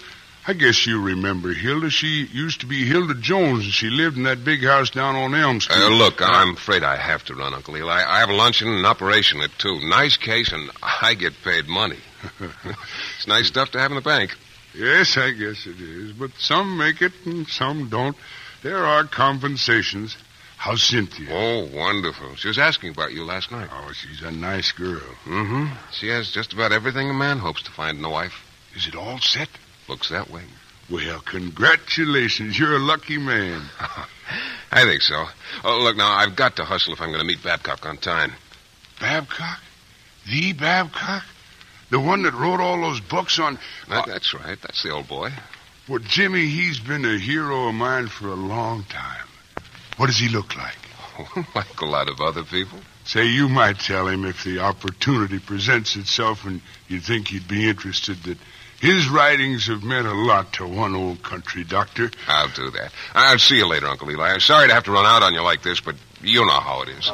I 0.49 0.53
guess 0.53 0.87
you 0.87 0.99
remember 0.99 1.53
Hilda. 1.53 1.91
She 1.91 2.25
used 2.25 2.61
to 2.61 2.65
be 2.65 2.83
Hilda 2.83 3.13
Jones, 3.13 3.65
and 3.65 3.71
she 3.71 3.91
lived 3.91 4.17
in 4.17 4.23
that 4.23 4.43
big 4.43 4.63
house 4.63 4.89
down 4.89 5.15
on 5.15 5.35
Elm 5.35 5.61
Street. 5.61 5.77
Uh, 5.77 5.89
look, 5.89 6.23
I'm 6.23 6.55
afraid 6.55 6.81
I 6.81 6.95
have 6.95 7.23
to 7.25 7.35
run, 7.35 7.53
Uncle 7.53 7.77
Eli. 7.77 8.03
I 8.03 8.19
have 8.21 8.29
a 8.29 8.33
luncheon 8.33 8.67
and 8.67 8.79
an 8.79 8.85
operation 8.87 9.41
at 9.41 9.51
two. 9.59 9.79
Nice 9.87 10.17
case, 10.17 10.51
and 10.51 10.71
I 10.81 11.13
get 11.13 11.33
paid 11.43 11.67
money. 11.67 11.99
it's 12.39 13.27
nice 13.27 13.45
stuff 13.45 13.69
to 13.73 13.79
have 13.79 13.91
in 13.91 13.95
the 13.95 14.01
bank. 14.01 14.35
Yes, 14.73 15.17
I 15.17 15.33
guess 15.33 15.67
it 15.67 15.79
is. 15.79 16.13
But 16.13 16.31
some 16.39 16.77
make 16.77 17.03
it 17.03 17.13
and 17.25 17.47
some 17.47 17.87
don't. 17.87 18.17
There 18.63 18.83
are 18.83 19.03
compensations. 19.03 20.17
How's 20.57 20.81
Cynthia? 20.81 21.29
Oh, 21.31 21.69
wonderful. 21.71 22.33
She 22.37 22.47
was 22.47 22.57
asking 22.57 22.93
about 22.93 23.13
you 23.13 23.23
last 23.23 23.51
night. 23.51 23.69
Oh, 23.71 23.91
she's 23.93 24.23
a 24.23 24.31
nice 24.31 24.71
girl. 24.71 25.13
Mm-hmm. 25.25 25.75
She 25.91 26.07
has 26.07 26.31
just 26.31 26.53
about 26.53 26.71
everything 26.71 27.07
a 27.07 27.13
man 27.13 27.37
hopes 27.37 27.61
to 27.61 27.71
find 27.71 27.99
in 27.99 28.03
a 28.03 28.09
wife. 28.09 28.33
Is 28.75 28.87
it 28.87 28.95
all 28.95 29.19
set? 29.19 29.49
Looks 29.89 30.09
that 30.09 30.29
way. 30.29 30.43
Well, 30.89 31.19
congratulations. 31.19 32.57
You're 32.57 32.75
a 32.75 32.79
lucky 32.79 33.17
man. 33.17 33.61
I 34.71 34.83
think 34.83 35.01
so. 35.01 35.25
Oh, 35.63 35.81
look, 35.81 35.97
now, 35.97 36.11
I've 36.11 36.35
got 36.35 36.57
to 36.57 36.63
hustle 36.63 36.93
if 36.93 37.01
I'm 37.01 37.09
going 37.09 37.21
to 37.21 37.25
meet 37.25 37.43
Babcock 37.43 37.87
on 37.87 37.97
time. 37.97 38.31
Babcock? 38.99 39.59
The 40.29 40.53
Babcock? 40.53 41.23
The 41.89 41.99
one 41.99 42.21
that 42.21 42.35
wrote 42.35 42.59
all 42.59 42.79
those 42.79 43.01
books 43.01 43.39
on. 43.39 43.57
That, 43.87 44.03
uh, 44.03 44.11
that's 44.11 44.31
right. 44.35 44.61
That's 44.61 44.83
the 44.83 44.91
old 44.91 45.07
boy. 45.07 45.31
Well, 45.87 45.99
Jimmy, 45.99 46.45
he's 46.45 46.79
been 46.79 47.03
a 47.03 47.17
hero 47.17 47.69
of 47.69 47.73
mine 47.73 48.07
for 48.07 48.27
a 48.27 48.35
long 48.35 48.83
time. 48.83 49.27
What 49.97 50.05
does 50.05 50.17
he 50.17 50.29
look 50.29 50.55
like? 50.55 50.77
like 51.55 51.81
a 51.81 51.85
lot 51.85 52.09
of 52.09 52.21
other 52.21 52.43
people. 52.43 52.77
Say, 53.05 53.25
you 53.25 53.49
might 53.49 53.79
tell 53.79 54.07
him 54.07 54.23
if 54.23 54.43
the 54.43 54.59
opportunity 54.59 55.39
presents 55.39 55.95
itself 55.95 56.45
and 56.45 56.61
you 56.87 56.99
think 56.99 57.29
he'd 57.29 57.47
be 57.47 57.67
interested 57.67 58.21
that 58.23 58.37
his 58.79 59.09
writings 59.09 59.67
have 59.67 59.83
meant 59.83 60.07
a 60.07 60.13
lot 60.13 60.53
to 60.53 60.67
one 60.67 60.95
old 60.95 61.21
country 61.21 61.63
doctor. 61.63 62.09
I'll 62.27 62.49
do 62.49 62.71
that. 62.71 62.91
I'll 63.13 63.37
see 63.37 63.57
you 63.57 63.67
later, 63.67 63.87
Uncle 63.87 64.09
Eli. 64.09 64.29
I'm 64.29 64.39
sorry 64.39 64.67
to 64.67 64.73
have 64.73 64.85
to 64.85 64.91
run 64.91 65.05
out 65.05 65.21
on 65.23 65.33
you 65.33 65.41
like 65.41 65.61
this, 65.61 65.79
but 65.79 65.95
you 66.21 66.45
know 66.45 66.59
how 66.59 66.83
it 66.83 66.89
is. 66.89 67.05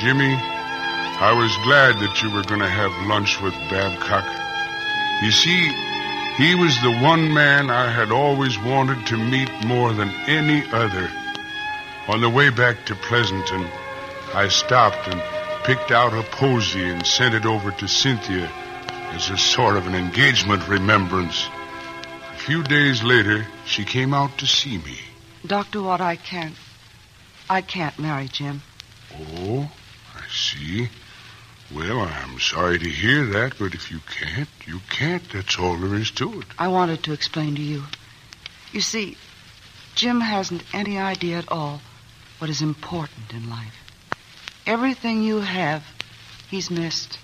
Jimmy, 0.00 0.32
I 0.32 1.34
was 1.36 1.54
glad 1.64 1.98
that 2.00 2.22
you 2.22 2.30
were 2.30 2.42
going 2.42 2.60
to 2.60 2.68
have 2.68 2.90
lunch 3.06 3.38
with 3.42 3.52
Babcock. 3.68 4.24
You 5.22 5.30
see, 5.30 5.89
he 6.40 6.54
was 6.54 6.80
the 6.80 6.90
one 7.02 7.34
man 7.34 7.68
I 7.68 7.90
had 7.90 8.10
always 8.10 8.58
wanted 8.58 9.06
to 9.08 9.18
meet 9.18 9.50
more 9.66 9.92
than 9.92 10.08
any 10.26 10.64
other. 10.72 11.10
On 12.08 12.22
the 12.22 12.30
way 12.30 12.48
back 12.48 12.86
to 12.86 12.94
Pleasanton, 12.94 13.68
I 14.32 14.48
stopped 14.48 15.06
and 15.06 15.22
picked 15.64 15.90
out 15.90 16.14
a 16.14 16.22
posy 16.22 16.88
and 16.88 17.06
sent 17.06 17.34
it 17.34 17.44
over 17.44 17.70
to 17.72 17.86
Cynthia 17.86 18.50
as 19.12 19.28
a 19.28 19.36
sort 19.36 19.76
of 19.76 19.86
an 19.86 19.94
engagement 19.94 20.66
remembrance. 20.66 21.46
A 22.32 22.38
few 22.38 22.62
days 22.62 23.02
later, 23.02 23.46
she 23.66 23.84
came 23.84 24.14
out 24.14 24.38
to 24.38 24.46
see 24.46 24.78
me. 24.78 24.98
Dr. 25.46 25.82
Watt, 25.82 26.00
I 26.00 26.16
can't. 26.16 26.54
I 27.50 27.60
can't 27.60 27.98
marry 27.98 28.28
Jim. 28.28 28.62
Oh, 29.14 29.70
I 30.14 30.22
see. 30.30 30.88
Well, 31.74 32.00
I'm 32.00 32.40
sorry 32.40 32.78
to 32.80 32.88
hear 32.88 33.26
that, 33.26 33.58
but 33.58 33.74
if 33.74 33.92
you 33.92 34.00
can't, 34.00 34.48
you 34.66 34.80
can't. 34.90 35.22
That's 35.32 35.56
all 35.56 35.76
there 35.76 35.94
is 35.94 36.10
to 36.12 36.40
it. 36.40 36.46
I 36.58 36.66
wanted 36.68 37.04
to 37.04 37.12
explain 37.12 37.54
to 37.54 37.62
you. 37.62 37.84
You 38.72 38.80
see, 38.80 39.16
Jim 39.94 40.20
hasn't 40.20 40.64
any 40.72 40.98
idea 40.98 41.38
at 41.38 41.50
all 41.52 41.80
what 42.38 42.50
is 42.50 42.60
important 42.60 43.32
in 43.32 43.48
life. 43.48 43.76
Everything 44.66 45.22
you 45.22 45.40
have, 45.40 45.84
he's 46.48 46.70
missed. 46.70 47.18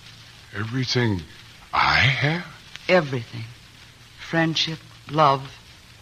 Everything 0.54 1.22
I 1.72 1.96
have? 1.96 2.46
Everything. 2.88 3.44
Friendship, 4.18 4.78
love, 5.10 5.42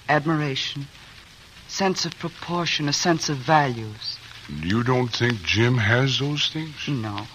admiration, 0.08 0.86
sense 1.68 2.04
of 2.04 2.18
proportion, 2.18 2.88
a 2.88 2.92
sense 2.92 3.28
of 3.28 3.38
values. 3.38 4.18
You 4.48 4.82
don't 4.82 5.08
think 5.08 5.42
Jim 5.42 5.78
has 5.78 6.18
those 6.18 6.50
things? 6.50 6.74
No. 6.86 7.26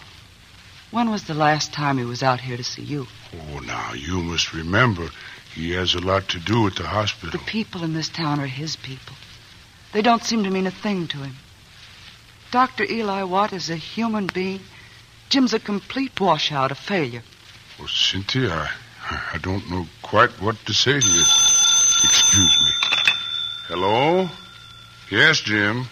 When 0.92 1.12
was 1.12 1.26
the 1.26 1.36
last 1.36 1.72
time 1.72 1.98
he 1.98 2.06
was 2.06 2.24
out 2.24 2.42
here 2.42 2.58
to 2.58 2.64
see 2.64 2.82
you? 2.82 3.08
Oh, 3.34 3.60
now, 3.60 3.94
you 3.94 4.24
must 4.24 4.54
remember, 4.54 5.10
he 5.54 5.72
has 5.72 5.94
a 5.94 6.00
lot 6.00 6.30
to 6.30 6.40
do 6.40 6.66
at 6.68 6.76
the 6.76 6.88
hospital. 6.88 7.32
The 7.32 7.46
people 7.46 7.84
in 7.84 7.94
this 7.94 8.10
town 8.10 8.40
are 8.40 8.48
his 8.48 8.76
people. 8.76 9.16
They 9.94 10.02
don't 10.02 10.24
seem 10.24 10.44
to 10.44 10.50
mean 10.50 10.68
a 10.68 10.72
thing 10.72 11.08
to 11.10 11.18
him. 11.18 11.36
Dr. 12.52 12.84
Eli 12.86 13.24
Watt 13.24 13.54
is 13.54 13.70
a 13.70 13.76
human 13.76 14.28
being. 14.28 14.62
Jim's 15.30 15.54
a 15.54 15.60
complete 15.60 16.20
washout, 16.20 16.72
a 16.72 16.76
failure. 16.76 17.24
Well, 17.78 17.88
Cynthia, 17.88 18.70
I, 19.04 19.22
I 19.34 19.38
don't 19.38 19.70
know 19.70 19.86
quite 20.02 20.32
what 20.42 20.56
to 20.66 20.74
say 20.74 21.00
to 21.00 21.08
you. 21.08 21.22
Excuse 21.22 22.58
me. 22.62 22.72
Hello? 23.68 24.30
Yes, 25.12 25.40
Jim. 25.42 25.86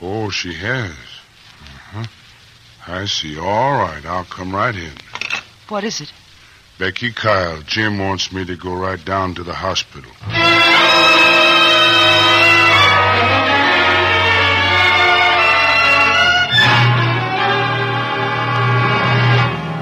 Oh, 0.00 0.30
she 0.30 0.54
has. 0.54 0.92
Uh-huh. 0.92 2.04
I 2.86 3.04
see. 3.06 3.38
All 3.38 3.72
right, 3.78 4.04
I'll 4.04 4.24
come 4.24 4.54
right 4.54 4.74
in. 4.74 4.92
What 5.68 5.84
is 5.84 6.00
it? 6.00 6.12
Becky 6.78 7.12
Kyle, 7.12 7.60
Jim 7.62 7.98
wants 7.98 8.32
me 8.32 8.44
to 8.44 8.56
go 8.56 8.72
right 8.74 9.04
down 9.04 9.34
to 9.34 9.42
the 9.42 9.54
hospital. 9.54 10.10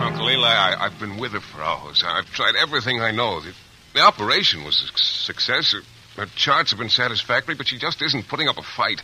Uncle 0.03 0.31
Eli, 0.31 0.49
I, 0.49 0.77
I've 0.87 0.99
been 0.99 1.19
with 1.19 1.33
her 1.33 1.41
for 1.41 1.63
hours. 1.63 2.03
I've 2.07 2.31
tried 2.33 2.55
everything 2.57 3.01
I 3.01 3.11
know. 3.11 3.41
The, 3.41 3.53
the 3.95 4.01
operation 4.01 4.65
was 4.65 4.91
a 4.95 4.99
success. 4.99 5.73
Her, 5.73 5.81
her 6.23 6.27
charts 6.35 6.71
have 6.71 6.79
been 6.79 6.89
satisfactory, 6.89 7.55
but 7.55 7.69
she 7.69 7.79
just 7.79 8.01
isn't 8.01 8.27
putting 8.27 8.49
up 8.49 8.57
a 8.57 8.63
fight. 8.63 9.03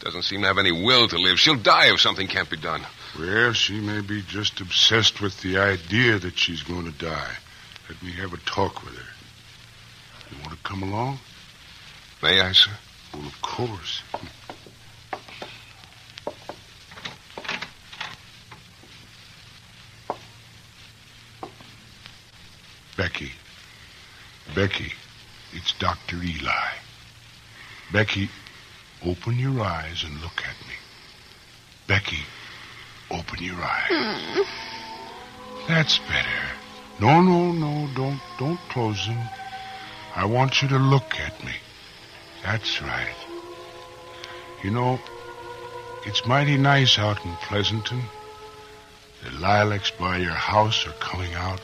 Doesn't 0.00 0.22
seem 0.22 0.40
to 0.40 0.48
have 0.48 0.58
any 0.58 0.72
will 0.72 1.06
to 1.08 1.18
live. 1.18 1.38
She'll 1.38 1.56
die 1.56 1.92
if 1.92 2.00
something 2.00 2.26
can't 2.26 2.50
be 2.50 2.56
done. 2.56 2.82
Well, 3.18 3.52
she 3.52 3.80
may 3.80 4.00
be 4.00 4.22
just 4.22 4.60
obsessed 4.60 5.20
with 5.20 5.40
the 5.42 5.58
idea 5.58 6.18
that 6.18 6.38
she's 6.38 6.62
going 6.62 6.84
to 6.84 6.98
die. 6.98 7.36
Let 7.88 8.02
me 8.02 8.12
have 8.12 8.32
a 8.32 8.38
talk 8.38 8.84
with 8.84 8.94
her. 8.94 9.12
You 10.30 10.42
want 10.42 10.52
to 10.52 10.62
come 10.62 10.82
along? 10.84 11.18
May 12.22 12.40
I, 12.40 12.52
sir? 12.52 12.70
Well, 13.12 13.26
of 13.26 13.42
course. 13.42 14.02
Becky. 22.96 23.32
Becky, 24.54 24.92
it's 25.52 25.72
Dr. 25.74 26.16
Eli. 26.16 26.68
Becky, 27.92 28.28
open 29.04 29.38
your 29.38 29.60
eyes 29.62 30.04
and 30.04 30.20
look 30.20 30.42
at 30.42 30.68
me. 30.68 30.74
Becky, 31.86 32.18
open 33.10 33.42
your 33.42 33.56
eyes. 33.56 34.46
That's 35.68 35.98
better. 35.98 36.40
No, 37.00 37.22
no, 37.22 37.52
no, 37.52 37.88
don't 37.94 38.20
don't 38.38 38.60
close 38.68 39.06
them. 39.06 39.18
I 40.14 40.24
want 40.24 40.62
you 40.62 40.68
to 40.68 40.78
look 40.78 41.18
at 41.18 41.44
me. 41.44 41.52
That's 42.42 42.82
right. 42.82 43.14
You 44.62 44.70
know, 44.70 44.98
it's 46.04 46.26
mighty 46.26 46.56
nice 46.56 46.98
out 46.98 47.24
in 47.24 47.32
Pleasanton. 47.36 48.02
The 49.22 49.30
lilacs 49.38 49.90
by 49.90 50.18
your 50.18 50.32
house 50.32 50.86
are 50.86 50.92
coming 50.92 51.34
out. 51.34 51.60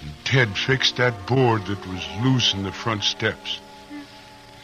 And 0.00 0.10
Ted 0.24 0.56
fixed 0.56 0.96
that 0.96 1.26
board 1.26 1.66
that 1.66 1.86
was 1.86 2.06
loose 2.22 2.54
in 2.54 2.62
the 2.62 2.72
front 2.72 3.04
steps. 3.04 3.60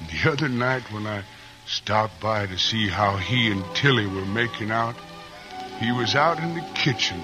And 0.00 0.08
the 0.08 0.30
other 0.30 0.48
night 0.48 0.90
when 0.92 1.06
I 1.06 1.22
stopped 1.66 2.20
by 2.20 2.46
to 2.46 2.58
see 2.58 2.88
how 2.88 3.16
he 3.16 3.50
and 3.50 3.64
Tilly 3.74 4.06
were 4.06 4.24
making 4.26 4.70
out, 4.70 4.96
he 5.78 5.92
was 5.92 6.14
out 6.14 6.38
in 6.38 6.54
the 6.54 6.64
kitchen 6.74 7.20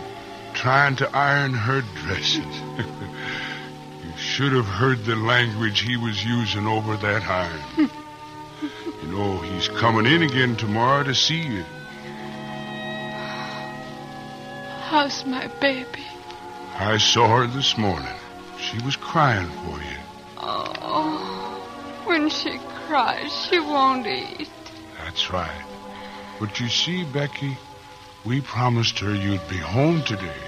trying 0.53 0.97
to 0.97 1.17
iron 1.17 1.55
her 1.55 1.81
dresses. 1.81 2.37
you 4.05 4.17
should 4.17 4.53
have 4.53 4.67
heard 4.67 5.05
the 5.05 5.17
language 5.17 5.81
he 5.81 5.97
was 5.97 6.25
using 6.25 6.67
over 6.67 6.97
that 6.97 7.23
iron. 7.23 7.91
you 9.03 9.09
know, 9.09 9.39
he's 9.39 9.69
coming 9.69 10.07
in 10.07 10.23
again 10.23 10.57
tomorrow 10.57 11.03
to 11.03 11.15
see 11.15 11.41
you. 11.41 11.65
How's 14.89 15.25
my 15.25 15.47
baby? 15.61 16.05
I 16.75 16.99
saw 16.99 17.39
her 17.39 17.47
this 17.47 17.79
morning. 17.79 18.15
She 18.59 18.79
was 18.85 18.97
crying 18.97 19.49
for 19.49 19.79
you. 19.79 19.99
Oh, 20.37 22.03
when 22.05 22.29
she 22.29 22.59
cries, 22.87 23.33
she 23.47 23.59
won't 23.59 24.07
eat. 24.07 24.51
That's 24.99 25.31
right. 25.31 25.65
But 26.39 26.61
you 26.61 26.69
see, 26.69 27.05
Becky, 27.05 27.57
we 28.25 28.41
promised 28.41 28.99
her 29.01 29.15
you'd 29.15 29.47
be 29.49 29.59
home 29.59 30.03
today. 30.03 30.43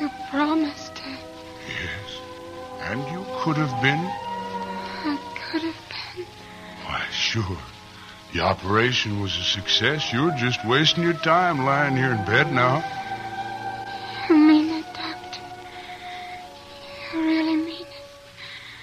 You 0.00 0.08
promised 0.30 0.92
it. 1.04 1.18
Yes. 1.66 2.20
And 2.82 3.00
you 3.12 3.24
could 3.38 3.56
have 3.56 3.82
been. 3.82 3.98
I 3.98 5.18
could 5.50 5.62
have 5.62 6.16
been. 6.16 6.26
Why, 6.84 7.04
sure. 7.10 7.58
The 8.32 8.40
operation 8.40 9.20
was 9.20 9.36
a 9.36 9.42
success. 9.42 10.12
You're 10.12 10.34
just 10.36 10.64
wasting 10.64 11.02
your 11.02 11.14
time 11.14 11.64
lying 11.64 11.96
here 11.96 12.12
in 12.12 12.24
bed 12.24 12.52
now. 12.52 12.84
You 14.28 14.36
mean 14.36 14.70
it, 14.70 14.84
Doctor? 14.94 15.40
You 17.12 17.20
really 17.20 17.56
mean 17.56 17.82
it? 17.82 18.04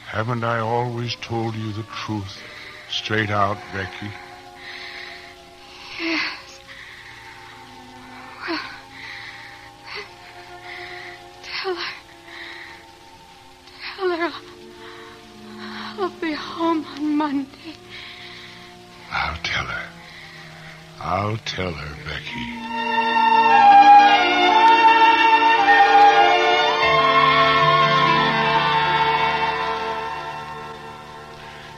Haven't 0.07 0.43
I 0.43 0.59
always 0.59 1.15
told 1.15 1.55
you 1.55 1.71
the 1.71 1.83
truth? 1.83 2.41
Straight 2.89 3.29
out, 3.29 3.57
Becky. 3.73 4.11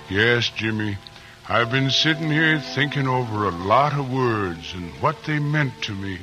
Yes, 0.10 0.50
Jimmy, 0.50 0.98
I've 1.48 1.70
been 1.70 1.92
sitting 1.92 2.32
here 2.32 2.60
thinking 2.60 3.08
over 3.08 3.46
a 3.46 3.52
lot 3.52 3.94
of 3.94 4.12
words 4.12 4.74
and 4.74 4.90
what 5.02 5.24
they 5.28 5.38
meant 5.38 5.84
to 5.84 5.94
me 5.94 6.18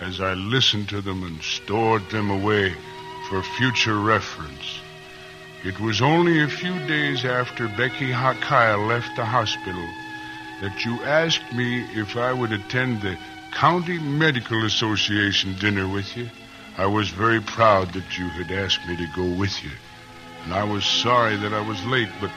as 0.00 0.20
I 0.20 0.34
listened 0.34 0.88
to 0.88 1.00
them 1.00 1.22
and 1.22 1.40
stored 1.40 2.10
them 2.10 2.30
away 2.30 2.74
for 3.28 3.40
future 3.44 3.96
reference. 3.96 4.80
It 5.64 5.78
was 5.78 6.02
only 6.02 6.42
a 6.42 6.48
few 6.48 6.76
days 6.88 7.24
after 7.24 7.68
Becky 7.68 8.10
Kyle 8.10 8.86
left 8.86 9.14
the 9.14 9.24
hospital 9.24 9.86
that 10.60 10.84
you 10.84 11.00
asked 11.04 11.52
me 11.52 11.82
if 11.94 12.16
I 12.16 12.32
would 12.32 12.50
attend 12.50 13.02
the 13.02 13.16
County 13.52 14.00
Medical 14.00 14.64
Association 14.64 15.54
dinner 15.60 15.86
with 15.86 16.16
you. 16.16 16.28
I 16.76 16.86
was 16.86 17.08
very 17.10 17.40
proud 17.40 17.92
that 17.92 18.18
you 18.18 18.28
had 18.30 18.50
asked 18.50 18.84
me 18.88 18.96
to 18.96 19.06
go 19.14 19.26
with 19.38 19.62
you. 19.62 19.70
And 20.44 20.54
I 20.54 20.64
was 20.64 20.84
sorry 20.84 21.36
that 21.36 21.52
I 21.52 21.60
was 21.60 21.84
late, 21.86 22.08
but 22.20 22.30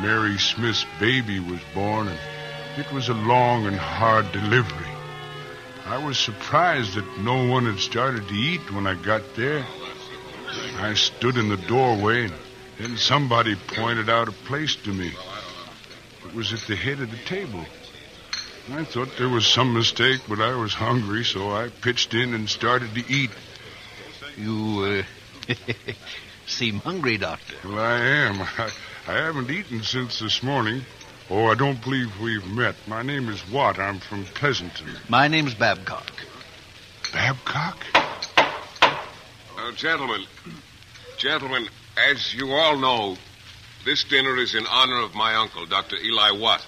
Mary 0.00 0.38
Smith's 0.38 0.84
baby 0.98 1.40
was 1.40 1.60
born, 1.72 2.08
and 2.08 2.18
it 2.76 2.90
was 2.92 3.08
a 3.08 3.14
long 3.14 3.66
and 3.66 3.76
hard 3.76 4.30
delivery. 4.32 4.88
I 5.86 5.98
was 5.98 6.18
surprised 6.18 6.94
that 6.94 7.18
no 7.18 7.46
one 7.46 7.66
had 7.66 7.78
started 7.78 8.26
to 8.28 8.34
eat 8.34 8.72
when 8.72 8.86
I 8.86 8.94
got 8.94 9.34
there. 9.34 9.64
I 10.78 10.94
stood 10.94 11.36
in 11.36 11.48
the 11.48 11.56
doorway, 11.56 12.24
and 12.24 12.34
then 12.78 12.96
somebody 12.96 13.54
pointed 13.54 14.08
out 14.08 14.28
a 14.28 14.32
place 14.32 14.74
to 14.76 14.92
me. 14.92 15.12
It 16.26 16.34
was 16.34 16.52
at 16.52 16.60
the 16.60 16.76
head 16.76 17.00
of 17.00 17.10
the 17.10 17.18
table. 17.18 17.64
I 18.72 18.84
thought 18.84 19.16
there 19.18 19.28
was 19.28 19.46
some 19.46 19.74
mistake, 19.74 20.22
but 20.28 20.40
I 20.40 20.54
was 20.54 20.72
hungry, 20.72 21.22
so 21.22 21.52
I 21.52 21.68
pitched 21.68 22.14
in 22.14 22.32
and 22.32 22.48
started 22.48 22.94
to 22.94 23.04
eat. 23.12 23.30
You, 24.38 25.04
uh, 25.48 25.52
seem 26.46 26.78
hungry, 26.78 27.18
Doctor. 27.18 27.54
Well, 27.64 27.78
I 27.78 27.98
am. 28.00 28.40
I, 28.40 28.70
I 29.06 29.12
haven't 29.12 29.50
eaten 29.50 29.82
since 29.82 30.18
this 30.18 30.42
morning. 30.42 30.82
Oh, 31.30 31.46
I 31.46 31.54
don't 31.54 31.82
believe 31.82 32.20
we've 32.20 32.46
met. 32.46 32.74
My 32.86 33.02
name 33.02 33.28
is 33.28 33.42
Watt. 33.50 33.78
I'm 33.78 33.98
from 33.98 34.24
Pleasanton. 34.24 34.88
My 35.08 35.28
name's 35.28 35.54
Babcock. 35.54 36.12
Babcock? 37.12 37.78
Uh, 38.36 39.72
gentlemen, 39.76 40.24
gentlemen, 41.16 41.66
as 42.10 42.34
you 42.34 42.52
all 42.52 42.78
know, 42.78 43.16
this 43.84 44.04
dinner 44.04 44.36
is 44.36 44.54
in 44.54 44.66
honor 44.66 45.00
of 45.02 45.14
my 45.14 45.34
uncle, 45.36 45.64
Dr. 45.64 45.96
Eli 45.96 46.32
Watt. 46.32 46.64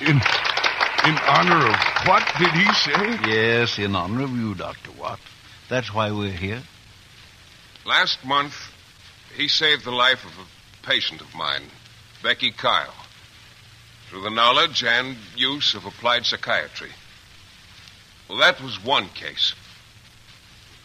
In, 0.00 0.16
in 0.16 1.18
honor 1.26 1.68
of 1.68 1.76
what 2.06 2.26
did 2.38 2.50
he 2.50 2.72
say? 2.72 3.18
Yes, 3.28 3.78
in 3.78 3.94
honor 3.96 4.24
of 4.24 4.30
you, 4.30 4.54
Dr. 4.54 4.92
Watt. 4.98 5.18
That's 5.68 5.92
why 5.92 6.10
we're 6.12 6.30
here. 6.30 6.62
Last 7.84 8.24
month, 8.24 8.54
he 9.38 9.46
saved 9.46 9.84
the 9.84 9.92
life 9.92 10.24
of 10.24 10.32
a 10.32 10.86
patient 10.86 11.20
of 11.20 11.32
mine, 11.32 11.62
Becky 12.24 12.50
Kyle, 12.50 12.92
through 14.10 14.22
the 14.22 14.30
knowledge 14.30 14.82
and 14.82 15.16
use 15.36 15.76
of 15.76 15.86
applied 15.86 16.26
psychiatry. 16.26 16.90
Well, 18.28 18.38
that 18.38 18.60
was 18.60 18.82
one 18.82 19.08
case. 19.10 19.54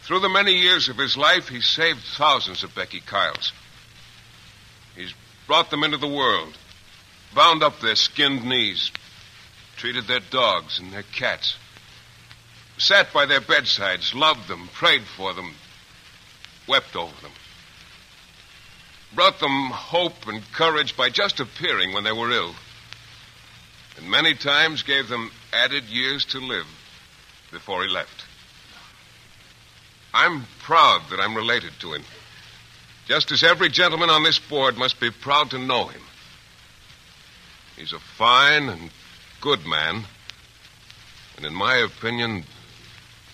Through 0.04 0.20
the 0.20 0.30
many 0.30 0.54
years 0.54 0.88
of 0.88 0.98
his 0.98 1.18
life, 1.18 1.50
he's 1.50 1.66
saved 1.66 2.02
thousands 2.16 2.62
of 2.64 2.76
Becky 2.76 3.00
Kyles. 3.00 3.52
He's 4.96 5.16
brought 5.48 5.72
them 5.72 5.84
into 5.84 5.98
the 5.98 6.08
world, 6.08 6.56
bound 7.34 7.64
up 7.64 7.80
their 7.80 7.96
skinned 7.96 8.46
knees, 8.46 8.92
treated 9.78 10.06
their 10.06 10.20
dogs 10.20 10.78
and 10.78 10.94
their 10.94 11.02
cats, 11.02 11.56
sat 12.78 13.12
by 13.12 13.26
their 13.26 13.42
bedsides, 13.42 14.14
loved 14.14 14.48
them, 14.48 14.70
prayed 14.74 15.04
for 15.18 15.34
them, 15.34 15.56
wept 16.68 16.96
over 16.96 17.20
them. 17.22 17.32
Brought 19.16 19.40
them 19.40 19.70
hope 19.72 20.28
and 20.28 20.42
courage 20.54 20.98
by 20.98 21.10
just 21.10 21.40
appearing 21.40 21.94
when 21.94 22.04
they 22.04 22.12
were 22.12 22.32
ill. 22.32 22.54
And 23.98 24.10
many 24.10 24.34
times 24.34 24.82
gave 24.84 25.08
them 25.08 25.32
added 25.52 25.84
years 25.86 26.26
to 26.26 26.40
live 26.40 26.66
before 27.52 27.84
he 27.84 27.90
left. 27.90 28.26
I'm 30.14 30.46
proud 30.60 31.02
that 31.10 31.20
I'm 31.20 31.36
related 31.36 31.74
to 31.82 31.94
him. 31.94 32.04
Just 33.08 33.32
as 33.32 33.44
every 33.44 33.70
gentleman 33.70 34.10
on 34.10 34.24
this 34.24 34.40
board 34.40 34.78
must 34.78 35.00
be 35.00 35.12
proud 35.12 35.52
to 35.52 35.58
know 35.58 35.86
him. 35.88 36.02
He's 37.76 37.94
a 37.94 38.00
fine 38.00 38.70
and 38.70 38.90
good 39.42 39.66
man, 39.66 40.04
and 41.38 41.46
in 41.46 41.54
my 41.54 41.78
opinion, 41.78 42.44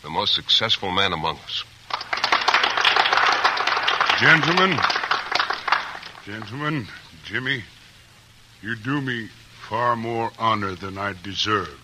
the 0.02 0.10
most 0.10 0.34
successful 0.34 0.92
man 0.92 1.14
among 1.14 1.38
us. 1.38 1.64
Gentlemen, 4.20 4.80
gentlemen, 6.30 6.88
Jimmy, 7.26 7.64
you 8.62 8.76
do 8.76 9.02
me 9.02 9.30
far 9.68 9.96
more 9.96 10.32
honor 10.38 10.76
than 10.76 10.96
I 10.96 11.16
deserve. 11.24 11.80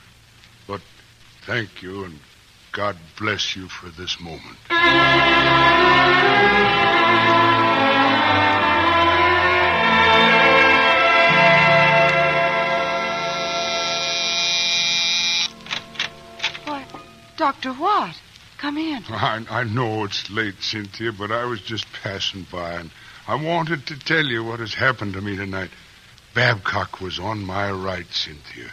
But 0.67 0.81
thank 1.47 1.81
you, 1.81 2.03
and 2.03 2.19
God 2.71 2.95
bless 3.17 3.55
you 3.55 3.67
for 3.67 3.89
this 3.89 4.19
moment. 4.21 4.57
Why, 16.65 16.85
Dr. 17.35 17.73
Come 18.57 18.77
in. 18.77 19.03
I, 19.09 19.45
I 19.49 19.63
know 19.63 20.05
it's 20.05 20.29
late, 20.29 20.61
Cynthia, 20.61 21.11
but 21.11 21.31
I 21.31 21.45
was 21.45 21.61
just 21.61 21.85
passing 22.03 22.45
by, 22.51 22.73
and 22.73 22.89
I 23.27 23.35
wanted 23.35 23.87
to 23.87 23.99
tell 23.99 24.23
you 24.25 24.43
what 24.43 24.59
has 24.59 24.73
happened 24.73 25.13
to 25.13 25.21
me 25.21 25.35
tonight. 25.35 25.71
Babcock 26.33 27.01
was 27.01 27.19
on 27.19 27.45
my 27.45 27.71
right, 27.71 28.07
Cynthia. 28.11 28.71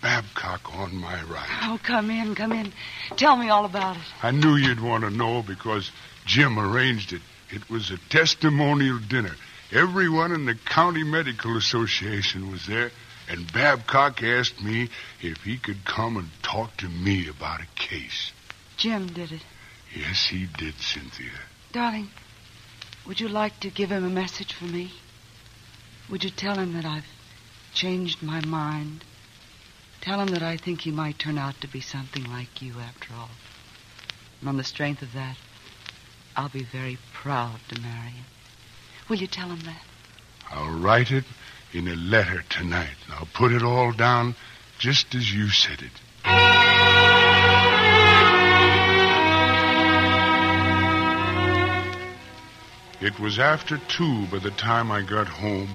Babcock 0.00 0.74
on 0.74 0.96
my 0.96 1.22
right. 1.24 1.48
Oh, 1.62 1.78
come 1.82 2.10
in, 2.10 2.34
come 2.34 2.52
in. 2.52 2.72
Tell 3.16 3.36
me 3.36 3.50
all 3.50 3.64
about 3.64 3.96
it. 3.96 4.02
I 4.22 4.30
knew 4.30 4.56
you'd 4.56 4.80
want 4.80 5.04
to 5.04 5.10
know 5.10 5.42
because 5.42 5.90
Jim 6.24 6.58
arranged 6.58 7.12
it. 7.12 7.20
It 7.50 7.68
was 7.68 7.90
a 7.90 7.98
testimonial 8.08 8.98
dinner. 8.98 9.34
Everyone 9.72 10.32
in 10.32 10.46
the 10.46 10.54
County 10.54 11.04
Medical 11.04 11.56
Association 11.56 12.50
was 12.50 12.66
there, 12.66 12.90
and 13.28 13.52
Babcock 13.52 14.22
asked 14.22 14.62
me 14.62 14.88
if 15.20 15.42
he 15.44 15.58
could 15.58 15.84
come 15.84 16.16
and 16.16 16.28
talk 16.42 16.76
to 16.78 16.88
me 16.88 17.28
about 17.28 17.60
a 17.60 17.66
case. 17.76 18.32
Jim 18.80 19.08
did 19.08 19.30
it. 19.30 19.42
Yes, 19.94 20.28
he 20.28 20.46
did, 20.56 20.74
Cynthia. 20.80 21.38
Darling, 21.70 22.08
would 23.06 23.20
you 23.20 23.28
like 23.28 23.60
to 23.60 23.68
give 23.68 23.92
him 23.92 24.06
a 24.06 24.08
message 24.08 24.54
for 24.54 24.64
me? 24.64 24.90
Would 26.08 26.24
you 26.24 26.30
tell 26.30 26.58
him 26.58 26.72
that 26.72 26.86
I've 26.86 27.04
changed 27.74 28.22
my 28.22 28.42
mind? 28.46 29.04
Tell 30.00 30.18
him 30.18 30.28
that 30.28 30.42
I 30.42 30.56
think 30.56 30.80
he 30.80 30.90
might 30.90 31.18
turn 31.18 31.36
out 31.36 31.60
to 31.60 31.68
be 31.68 31.82
something 31.82 32.24
like 32.24 32.62
you 32.62 32.72
after 32.80 33.12
all. 33.12 33.28
And 34.40 34.48
on 34.48 34.56
the 34.56 34.64
strength 34.64 35.02
of 35.02 35.12
that, 35.12 35.36
I'll 36.34 36.48
be 36.48 36.64
very 36.64 36.96
proud 37.12 37.60
to 37.68 37.80
marry 37.82 38.12
him. 38.12 38.24
Will 39.10 39.18
you 39.18 39.26
tell 39.26 39.50
him 39.50 39.60
that? 39.60 39.82
I'll 40.50 40.78
write 40.78 41.10
it 41.10 41.24
in 41.74 41.86
a 41.86 41.96
letter 41.96 42.42
tonight. 42.48 42.96
I'll 43.10 43.28
put 43.34 43.52
it 43.52 43.62
all 43.62 43.92
down 43.92 44.36
just 44.78 45.14
as 45.14 45.30
you 45.30 45.50
said 45.50 45.82
it. 45.82 46.69
It 53.00 53.18
was 53.18 53.38
after 53.38 53.78
two 53.78 54.26
by 54.26 54.40
the 54.40 54.50
time 54.50 54.92
I 54.92 55.00
got 55.00 55.26
home, 55.26 55.70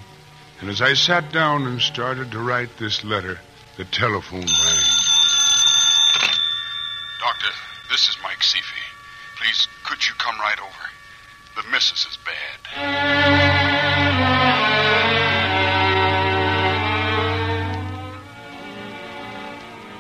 and 0.62 0.70
as 0.70 0.80
I 0.80 0.94
sat 0.94 1.32
down 1.32 1.66
and 1.66 1.82
started 1.82 2.30
to 2.32 2.40
write 2.40 2.78
this 2.78 3.04
letter, 3.04 3.40
the 3.78 3.86
telephone 3.86 4.42
rang. 4.42 4.86
Doctor, 7.20 7.50
this 7.90 8.08
is 8.10 8.18
Mike 8.22 8.42
Seafy. 8.42 8.78
Please, 9.38 9.68
could 9.84 10.08
you 10.08 10.14
come 10.20 10.40
right 10.40 10.60
over? 10.60 10.70
The 11.56 11.64
missus 11.72 12.06
is 12.06 12.18
bad. 12.24 12.60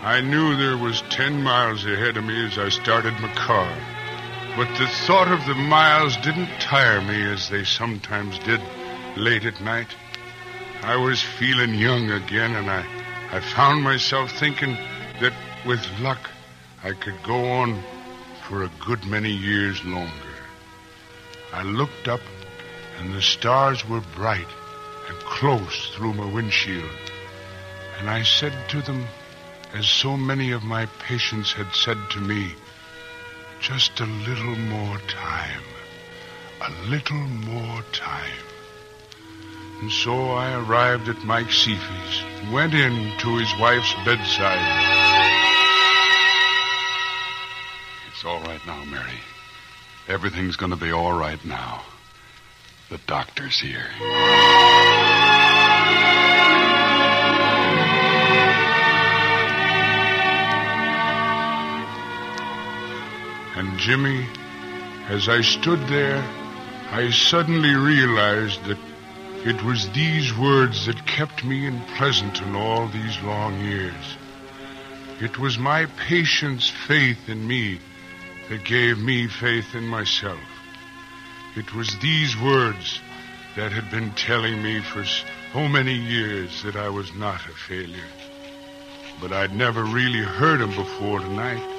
I 0.03 0.21
knew 0.21 0.55
there 0.55 0.77
was 0.77 1.01
ten 1.09 1.41
miles 1.41 1.85
ahead 1.85 2.17
of 2.17 2.23
me 2.23 2.45
as 2.45 2.59
I 2.59 2.69
started 2.69 3.19
my 3.19 3.33
car. 3.33 3.75
But 4.55 4.69
the 4.77 4.87
thought 4.87 5.27
of 5.27 5.45
the 5.45 5.53
miles 5.53 6.15
didn't 6.17 6.47
tire 6.61 7.01
me 7.01 7.29
as 7.29 7.49
they 7.49 7.65
sometimes 7.65 8.39
did 8.39 8.61
late 9.17 9.43
at 9.43 9.59
night. 9.59 9.89
I 10.81 10.95
was 10.95 11.21
feeling 11.21 11.73
young 11.73 12.09
again, 12.09 12.55
and 12.55 12.71
I, 12.71 12.85
I 13.33 13.41
found 13.41 13.83
myself 13.83 14.31
thinking 14.31 14.77
that 15.19 15.33
with 15.65 15.85
luck 15.99 16.29
I 16.85 16.93
could 16.93 17.21
go 17.21 17.51
on 17.51 17.83
for 18.47 18.63
a 18.63 18.71
good 18.79 19.03
many 19.05 19.31
years 19.31 19.83
longer. 19.83 20.11
I 21.51 21.63
looked 21.63 22.07
up, 22.07 22.21
and 22.99 23.13
the 23.13 23.21
stars 23.21 23.85
were 23.85 24.03
bright 24.15 24.47
and 25.09 25.17
close 25.19 25.89
through 25.89 26.13
my 26.13 26.31
windshield. 26.31 26.89
And 27.99 28.09
I 28.09 28.23
said 28.23 28.53
to 28.69 28.81
them, 28.81 29.05
as 29.73 29.85
so 29.85 30.15
many 30.15 30.51
of 30.51 30.63
my 30.63 30.85
patients 30.99 31.51
had 31.51 31.73
said 31.75 31.97
to 32.11 32.21
me, 32.21 32.53
just 33.65 33.99
a 33.99 34.05
little 34.05 34.55
more 34.55 34.99
time. 35.07 35.63
A 36.61 36.71
little 36.87 37.17
more 37.17 37.81
time. 37.91 38.45
And 39.81 39.91
so 39.91 40.29
I 40.29 40.53
arrived 40.53 41.09
at 41.09 41.17
Mike 41.23 41.47
Seafy's 41.47 42.53
went 42.53 42.75
in 42.75 42.93
to 43.17 43.37
his 43.37 43.51
wife's 43.59 43.91
bedside. 44.05 44.61
It's 48.11 48.23
all 48.23 48.39
right 48.41 48.61
now, 48.67 48.85
Mary. 48.85 49.19
Everything's 50.07 50.57
going 50.57 50.71
to 50.71 50.77
be 50.77 50.91
all 50.91 51.17
right 51.17 51.43
now. 51.43 51.81
The 52.91 52.99
doctor's 53.07 53.59
here. 53.59 55.04
And 63.55 63.77
Jimmy, 63.79 64.27
as 65.07 65.29
I 65.29 65.39
stood 65.39 65.79
there, 65.87 66.21
I 66.91 67.09
suddenly 67.11 67.73
realized 67.73 68.63
that 68.65 68.77
it 69.45 69.63
was 69.63 69.89
these 69.91 70.35
words 70.37 70.87
that 70.87 71.05
kept 71.05 71.45
me 71.45 71.65
in 71.65 71.79
Pleasanton 71.97 72.55
all 72.55 72.87
these 72.87 73.21
long 73.21 73.59
years. 73.61 74.17
It 75.21 75.39
was 75.39 75.57
my 75.57 75.85
patient's 75.85 76.69
faith 76.69 77.29
in 77.29 77.47
me 77.47 77.79
that 78.49 78.65
gave 78.65 78.97
me 78.97 79.27
faith 79.27 79.73
in 79.73 79.87
myself. 79.87 80.39
It 81.55 81.73
was 81.73 81.97
these 81.99 82.35
words 82.37 82.99
that 83.55 83.71
had 83.71 83.89
been 83.89 84.11
telling 84.15 84.61
me 84.61 84.81
for 84.81 85.05
so 85.05 85.67
many 85.69 85.93
years 85.93 86.61
that 86.63 86.75
I 86.75 86.89
was 86.89 87.13
not 87.15 87.39
a 87.45 87.53
failure. 87.53 88.11
But 89.21 89.31
I'd 89.31 89.55
never 89.55 89.83
really 89.85 90.23
heard 90.23 90.59
'em 90.59 90.75
before 90.75 91.19
tonight. 91.19 91.74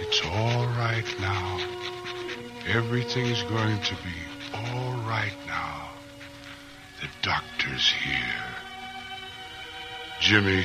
It's 0.00 0.22
all 0.24 0.66
right 0.66 1.14
now. 1.20 1.58
Everything's 2.68 3.42
going 3.44 3.80
to 3.80 3.94
be 3.94 4.14
all 4.54 4.92
right 5.08 5.36
now. 5.46 5.90
The 7.00 7.08
doctor's 7.22 7.92
here. 7.92 8.44
Jimmy, 10.20 10.64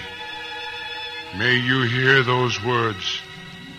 may 1.38 1.56
you 1.58 1.84
hear 1.84 2.24
those 2.24 2.62
words 2.64 3.22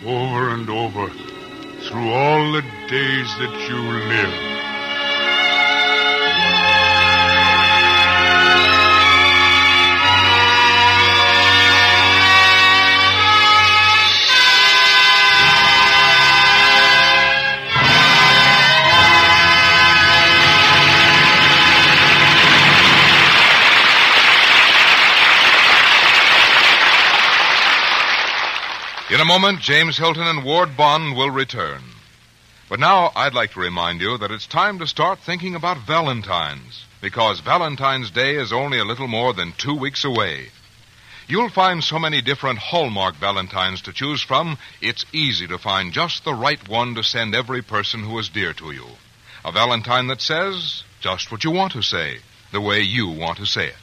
over 0.05 0.51
and 0.51 0.69
over 0.71 1.09
through 1.09 2.11
all 2.11 2.53
the 2.53 2.63
days 2.89 3.39
that 3.39 3.69
you 3.69 3.77
live. 3.77 4.52
Moment, 29.33 29.61
James 29.61 29.97
Hilton 29.97 30.27
and 30.27 30.45
Ward 30.45 30.77
Bond 30.77 31.17
will 31.17 31.31
return. 31.31 31.81
But 32.69 32.79
now 32.79 33.13
I'd 33.17 33.33
like 33.33 33.53
to 33.53 33.61
remind 33.61 34.03
you 34.03 34.19
that 34.19 34.31
it's 34.31 34.47
time 34.47 34.79
to 34.79 34.87
start 34.87 35.21
thinking 35.21 35.55
about 35.55 35.87
Valentine's, 35.87 36.85
because 37.01 37.41
Valentine's 37.41 38.11
Day 38.11 38.37
is 38.37 38.53
only 38.53 38.79
a 38.79 38.85
little 38.85 39.09
more 39.09 39.33
than 39.33 39.55
two 39.57 39.75
weeks 39.75 40.05
away. 40.05 40.49
You'll 41.27 41.49
find 41.49 41.83
so 41.83 41.99
many 41.99 42.21
different 42.21 42.59
Hallmark 42.59 43.15
Valentines 43.15 43.81
to 43.83 43.95
choose 43.95 44.21
from, 44.21 44.59
it's 44.83 45.07
easy 45.15 45.47
to 45.47 45.57
find 45.57 45.95
just 45.95 46.25
the 46.25 46.35
right 46.35 46.69
one 46.69 46.95
to 46.97 47.03
send 47.03 47.35
every 47.35 47.63
person 47.63 48.03
who 48.03 48.19
is 48.19 48.29
dear 48.29 48.53
to 48.53 48.71
you. 48.71 48.85
A 49.47 49.51
Valentine 49.51 50.09
that 50.09 50.21
says 50.21 50.83
just 51.01 51.33
what 51.33 51.43
you 51.43 51.53
want 51.53 51.73
to 51.73 51.81
say, 51.81 52.19
the 52.53 52.61
way 52.61 52.83
you 52.83 53.09
want 53.09 53.39
to 53.39 53.47
say 53.47 53.69
it. 53.69 53.82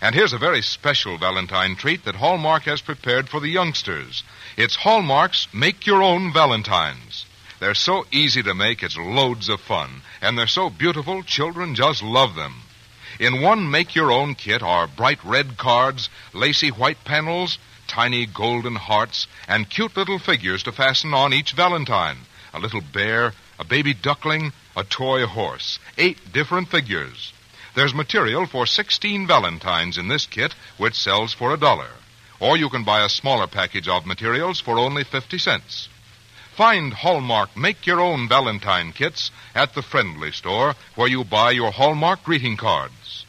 And 0.00 0.14
here's 0.14 0.34
a 0.34 0.38
very 0.38 0.60
special 0.60 1.16
Valentine 1.16 1.74
treat 1.74 2.04
that 2.04 2.16
Hallmark 2.16 2.64
has 2.64 2.82
prepared 2.82 3.28
for 3.28 3.40
the 3.40 3.48
youngsters. 3.48 4.22
It's 4.56 4.76
Hallmark's 4.76 5.48
Make 5.54 5.86
Your 5.86 6.02
Own 6.02 6.32
Valentines. 6.32 7.24
They're 7.60 7.74
so 7.74 8.04
easy 8.12 8.42
to 8.42 8.54
make, 8.54 8.82
it's 8.82 8.98
loads 8.98 9.48
of 9.48 9.60
fun. 9.60 10.02
And 10.20 10.36
they're 10.36 10.46
so 10.46 10.68
beautiful, 10.68 11.22
children 11.22 11.74
just 11.74 12.02
love 12.02 12.34
them. 12.34 12.62
In 13.18 13.40
one 13.40 13.70
Make 13.70 13.94
Your 13.94 14.12
Own 14.12 14.34
kit 14.34 14.62
are 14.62 14.86
bright 14.86 15.24
red 15.24 15.56
cards, 15.56 16.10
lacy 16.34 16.68
white 16.68 17.02
panels, 17.04 17.58
tiny 17.86 18.26
golden 18.26 18.76
hearts, 18.76 19.26
and 19.48 19.70
cute 19.70 19.96
little 19.96 20.18
figures 20.18 20.62
to 20.64 20.72
fasten 20.72 21.14
on 21.14 21.32
each 21.32 21.52
Valentine. 21.52 22.18
A 22.52 22.58
little 22.58 22.82
bear, 22.82 23.32
a 23.58 23.64
baby 23.64 23.94
duckling, 23.94 24.52
a 24.76 24.84
toy 24.84 25.26
horse. 25.26 25.78
Eight 25.96 26.18
different 26.34 26.68
figures. 26.68 27.32
There's 27.76 27.92
material 27.92 28.46
for 28.46 28.64
16 28.64 29.26
Valentines 29.26 29.98
in 29.98 30.08
this 30.08 30.24
kit, 30.24 30.54
which 30.78 30.94
sells 30.94 31.34
for 31.34 31.52
a 31.52 31.58
dollar. 31.58 31.90
Or 32.40 32.56
you 32.56 32.70
can 32.70 32.84
buy 32.84 33.04
a 33.04 33.08
smaller 33.10 33.46
package 33.46 33.86
of 33.86 34.06
materials 34.06 34.58
for 34.58 34.78
only 34.78 35.04
50 35.04 35.36
cents. 35.36 35.90
Find 36.56 36.94
Hallmark 36.94 37.54
Make 37.54 37.86
Your 37.86 38.00
Own 38.00 38.30
Valentine 38.30 38.94
kits 38.94 39.30
at 39.54 39.74
the 39.74 39.82
Friendly 39.82 40.32
Store 40.32 40.74
where 40.94 41.06
you 41.06 41.22
buy 41.22 41.50
your 41.50 41.70
Hallmark 41.70 42.24
greeting 42.24 42.56
cards. 42.56 43.26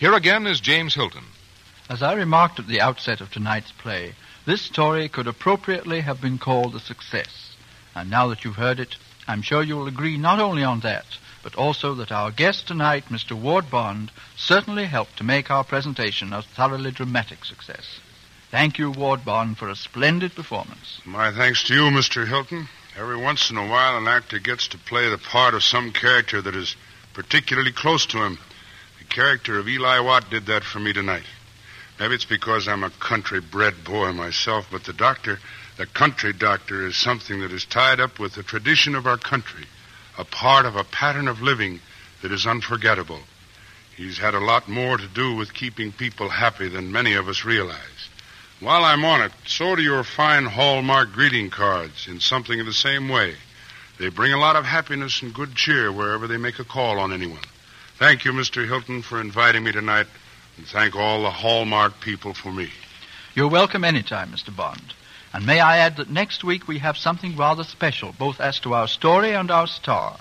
Here 0.00 0.14
again 0.14 0.48
is 0.48 0.60
James 0.60 0.96
Hilton. 0.96 1.26
As 1.88 2.02
I 2.02 2.14
remarked 2.14 2.58
at 2.58 2.66
the 2.66 2.80
outset 2.80 3.20
of 3.20 3.30
tonight's 3.30 3.70
play, 3.70 4.16
this 4.46 4.62
story 4.62 5.08
could 5.08 5.28
appropriately 5.28 6.00
have 6.00 6.20
been 6.20 6.38
called 6.38 6.74
a 6.74 6.80
success. 6.80 7.54
And 7.94 8.10
now 8.10 8.26
that 8.26 8.44
you've 8.44 8.56
heard 8.56 8.80
it, 8.80 8.96
I'm 9.28 9.42
sure 9.42 9.62
you'll 9.62 9.86
agree 9.86 10.18
not 10.18 10.40
only 10.40 10.64
on 10.64 10.80
that, 10.80 11.06
but 11.44 11.54
also 11.56 11.94
that 11.94 12.10
our 12.10 12.30
guest 12.30 12.66
tonight, 12.66 13.04
Mr. 13.10 13.38
Ward 13.38 13.70
Bond, 13.70 14.10
certainly 14.34 14.86
helped 14.86 15.18
to 15.18 15.24
make 15.24 15.50
our 15.50 15.62
presentation 15.62 16.32
a 16.32 16.40
thoroughly 16.42 16.90
dramatic 16.90 17.44
success. 17.44 18.00
Thank 18.50 18.78
you, 18.78 18.90
Ward 18.90 19.26
Bond, 19.26 19.58
for 19.58 19.68
a 19.68 19.76
splendid 19.76 20.34
performance. 20.34 21.02
My 21.04 21.30
thanks 21.32 21.62
to 21.64 21.74
you, 21.74 21.82
Mr. 21.90 22.26
Hilton. 22.26 22.66
Every 22.96 23.18
once 23.18 23.50
in 23.50 23.58
a 23.58 23.68
while, 23.68 23.98
an 23.98 24.08
actor 24.08 24.38
gets 24.38 24.68
to 24.68 24.78
play 24.78 25.10
the 25.10 25.18
part 25.18 25.52
of 25.52 25.62
some 25.62 25.92
character 25.92 26.40
that 26.40 26.56
is 26.56 26.76
particularly 27.12 27.72
close 27.72 28.06
to 28.06 28.24
him. 28.24 28.38
The 28.98 29.04
character 29.04 29.58
of 29.58 29.68
Eli 29.68 30.00
Watt 30.00 30.30
did 30.30 30.46
that 30.46 30.64
for 30.64 30.78
me 30.78 30.94
tonight. 30.94 31.24
Maybe 32.00 32.14
it's 32.14 32.24
because 32.24 32.68
I'm 32.68 32.84
a 32.84 32.90
country 32.90 33.40
bred 33.40 33.84
boy 33.84 34.12
myself, 34.12 34.66
but 34.70 34.84
the 34.84 34.94
doctor, 34.94 35.38
the 35.76 35.86
country 35.86 36.32
doctor, 36.32 36.86
is 36.86 36.96
something 36.96 37.40
that 37.40 37.52
is 37.52 37.66
tied 37.66 38.00
up 38.00 38.18
with 38.18 38.34
the 38.34 38.42
tradition 38.42 38.94
of 38.94 39.06
our 39.06 39.18
country, 39.18 39.66
a 40.18 40.24
part 40.24 40.66
of 40.66 40.76
a 40.76 40.84
pattern 40.84 41.28
of 41.28 41.42
living 41.42 41.80
that 42.22 42.32
is 42.32 42.46
unforgettable. 42.46 43.20
He's 43.96 44.18
had 44.18 44.34
a 44.34 44.40
lot 44.40 44.68
more 44.68 44.96
to 44.96 45.06
do 45.06 45.34
with 45.34 45.54
keeping 45.54 45.92
people 45.92 46.28
happy 46.28 46.68
than 46.68 46.92
many 46.92 47.14
of 47.14 47.28
us 47.28 47.44
realize. 47.44 48.08
While 48.60 48.84
I'm 48.84 49.04
on 49.04 49.22
it, 49.22 49.32
so 49.46 49.76
do 49.76 49.82
your 49.82 50.04
fine 50.04 50.46
Hallmark 50.46 51.12
greeting 51.12 51.50
cards 51.50 52.06
in 52.08 52.20
something 52.20 52.58
of 52.60 52.66
the 52.66 52.72
same 52.72 53.08
way. 53.08 53.34
They 53.98 54.08
bring 54.08 54.32
a 54.32 54.38
lot 54.38 54.56
of 54.56 54.64
happiness 54.64 55.22
and 55.22 55.34
good 55.34 55.54
cheer 55.54 55.92
wherever 55.92 56.26
they 56.26 56.36
make 56.36 56.58
a 56.58 56.64
call 56.64 56.98
on 56.98 57.12
anyone. 57.12 57.44
Thank 57.98 58.24
you, 58.24 58.32
Mr. 58.32 58.66
Hilton, 58.66 59.02
for 59.02 59.20
inviting 59.20 59.62
me 59.62 59.72
tonight, 59.72 60.06
and 60.56 60.66
thank 60.66 60.96
all 60.96 61.22
the 61.22 61.30
Hallmark 61.30 62.00
people 62.00 62.34
for 62.34 62.50
me. 62.50 62.70
You're 63.34 63.48
welcome 63.48 63.84
any 63.84 64.02
time, 64.02 64.32
Mr. 64.32 64.54
Bond. 64.54 64.94
And 65.34 65.44
may 65.44 65.58
I 65.58 65.78
add 65.78 65.96
that 65.96 66.08
next 66.08 66.44
week 66.44 66.68
we 66.68 66.78
have 66.78 66.96
something 66.96 67.36
rather 67.36 67.64
special, 67.64 68.14
both 68.16 68.40
as 68.40 68.60
to 68.60 68.72
our 68.72 68.86
story 68.86 69.32
and 69.32 69.50
our 69.50 69.66
star. 69.66 70.16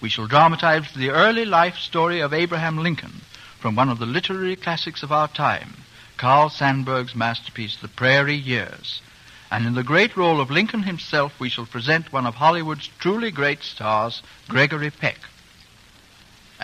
We 0.00 0.08
shall 0.08 0.28
dramatize 0.28 0.92
the 0.92 1.10
early 1.10 1.44
life 1.44 1.78
story 1.78 2.20
of 2.20 2.32
Abraham 2.32 2.78
Lincoln 2.78 3.22
from 3.58 3.74
one 3.74 3.88
of 3.88 3.98
the 3.98 4.06
literary 4.06 4.54
classics 4.54 5.02
of 5.02 5.10
our 5.10 5.26
time, 5.26 5.74
Carl 6.16 6.48
Sandburg's 6.48 7.16
masterpiece, 7.16 7.74
The 7.74 7.88
Prairie 7.88 8.36
Years. 8.36 9.02
And 9.50 9.66
in 9.66 9.74
the 9.74 9.82
great 9.82 10.16
role 10.16 10.40
of 10.40 10.48
Lincoln 10.48 10.84
himself, 10.84 11.40
we 11.40 11.48
shall 11.48 11.66
present 11.66 12.12
one 12.12 12.24
of 12.24 12.36
Hollywood's 12.36 12.88
truly 13.00 13.32
great 13.32 13.64
stars, 13.64 14.22
Gregory 14.48 14.92
Peck. 14.92 15.18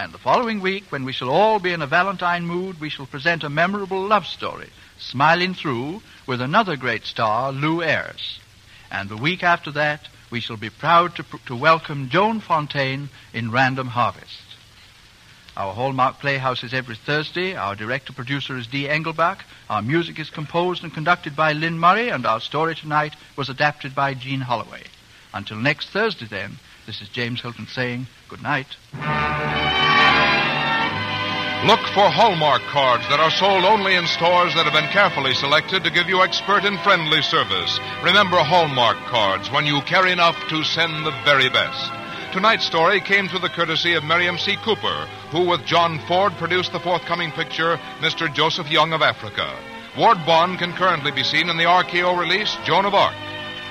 And 0.01 0.15
the 0.15 0.19
following 0.19 0.61
week, 0.61 0.85
when 0.91 1.05
we 1.05 1.13
shall 1.13 1.29
all 1.29 1.59
be 1.59 1.73
in 1.73 1.83
a 1.83 1.87
Valentine 1.89 2.47
mood, 2.47 2.81
we 2.81 2.89
shall 2.89 3.07
present 3.07 3.43
a 3.43 3.51
memorable 3.51 4.07
love 4.07 4.29
story, 4.29 4.69
Smiling 4.97 5.55
Through, 5.55 6.03
with 6.25 6.41
another 6.41 6.77
great 6.77 7.05
star, 7.05 7.51
Lew 7.51 7.83
Ayres. 7.83 8.39
And 8.93 9.09
the 9.09 9.17
week 9.17 9.43
after 9.43 9.73
that, 9.73 10.07
we 10.31 10.39
shall 10.39 10.57
be 10.57 10.71
proud 10.71 11.17
to, 11.17 11.25
to 11.47 11.57
welcome 11.57 12.11
Joan 12.11 12.39
Fontaine 12.39 13.09
in 13.35 13.51
Random 13.51 13.89
Harvest. 13.89 14.45
Our 15.57 15.75
Hallmark 15.75 16.21
Playhouse 16.21 16.63
is 16.63 16.73
every 16.73 16.95
Thursday. 16.95 17.57
Our 17.57 17.75
director 17.75 18.13
producer 18.13 18.57
is 18.57 18.69
Dee 18.69 18.87
Engelbach. 18.87 19.41
Our 19.69 19.83
music 19.83 20.21
is 20.21 20.31
composed 20.31 20.85
and 20.85 20.95
conducted 20.95 21.35
by 21.35 21.55
Lynn 21.55 21.77
Murray, 21.77 22.11
and 22.11 22.25
our 22.25 22.39
story 22.39 22.77
tonight 22.77 23.17
was 23.35 23.49
adapted 23.49 23.97
by 23.97 24.15
Jean 24.15 24.43
Holloway. 24.43 24.85
Until 25.35 25.57
next 25.57 25.89
Thursday, 25.91 26.27
then, 26.27 26.61
this 26.87 27.01
is 27.01 27.09
James 27.09 27.41
Hilton 27.41 27.67
saying 27.67 28.07
good 28.29 28.45
night. 28.45 28.77
Look 31.67 31.81
for 31.89 32.09
Hallmark 32.09 32.63
cards 32.71 33.03
that 33.09 33.19
are 33.19 33.33
sold 33.33 33.65
only 33.65 33.97
in 33.97 34.07
stores 34.07 34.55
that 34.55 34.65
have 34.65 34.73
been 34.73 34.89
carefully 34.93 35.35
selected 35.35 35.83
to 35.83 35.91
give 35.91 36.09
you 36.09 36.23
expert 36.23 36.65
and 36.65 36.79
friendly 36.81 37.21
service. 37.21 37.81
Remember 38.05 38.37
Hallmark 38.37 38.97
cards 39.11 39.51
when 39.51 39.67
you 39.67 39.81
care 39.83 40.07
enough 40.07 40.39
to 40.51 40.63
send 40.63 41.05
the 41.05 41.11
very 41.25 41.51
best. 41.51 41.91
Tonight's 42.33 42.65
story 42.65 43.01
came 43.01 43.27
through 43.27 43.41
the 43.41 43.49
courtesy 43.49 43.95
of 43.95 44.05
Merian 44.05 44.39
C. 44.39 44.55
Cooper, 44.63 45.09
who 45.33 45.49
with 45.49 45.67
John 45.67 45.99
Ford 46.07 46.33
produced 46.35 46.71
the 46.71 46.79
forthcoming 46.79 47.33
picture, 47.33 47.77
Mr. 47.99 48.33
Joseph 48.33 48.71
Young 48.71 48.93
of 48.93 49.03
Africa. 49.03 49.53
Ward 49.99 50.25
Bond 50.25 50.61
can 50.61 50.73
currently 50.75 51.11
be 51.11 51.25
seen 51.25 51.51
in 51.51 51.57
the 51.57 51.65
RKO 51.65 52.17
release, 52.17 52.57
Joan 52.65 52.87
of 52.87 52.95
Arc. 52.95 53.17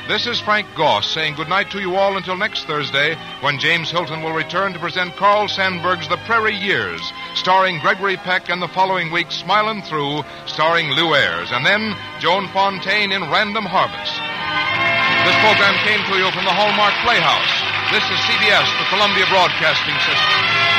This 0.07 0.25
is 0.25 0.39
Frank 0.39 0.67
Goss 0.73 1.05
saying 1.05 1.35
goodnight 1.35 1.69
to 1.71 1.81
you 1.81 1.95
all 1.97 2.15
until 2.15 2.37
next 2.37 2.63
Thursday 2.63 3.17
when 3.41 3.59
James 3.59 3.91
Hilton 3.91 4.23
will 4.23 4.31
return 4.31 4.71
to 4.71 4.79
present 4.79 5.17
Carl 5.17 5.49
Sandburg's 5.49 6.07
The 6.07 6.15
Prairie 6.25 6.55
Years, 6.55 7.01
starring 7.37 7.79
Gregory 7.79 8.17
Peck, 8.17 8.49
and 8.49 8.61
the 8.61 8.67
following 8.67 9.11
week 9.11 9.27
Smilin' 9.29 9.85
Through, 9.85 10.25
starring 10.47 10.89
Lew 10.89 11.13
Ayres, 11.13 11.51
and 11.51 11.63
then 11.65 11.95
Joan 12.19 12.49
Fontaine 12.49 13.11
in 13.11 13.21
Random 13.29 13.63
Harvest. 13.63 14.17
This 15.23 15.37
program 15.45 15.77
came 15.85 16.01
to 16.09 16.17
you 16.17 16.31
from 16.33 16.45
the 16.49 16.55
Hallmark 16.55 16.97
Playhouse. 17.05 17.53
This 17.93 18.03
is 18.09 18.17
CBS, 18.25 18.67
the 18.81 18.89
Columbia 18.89 19.25
Broadcasting 19.29 19.95
System. 20.01 20.76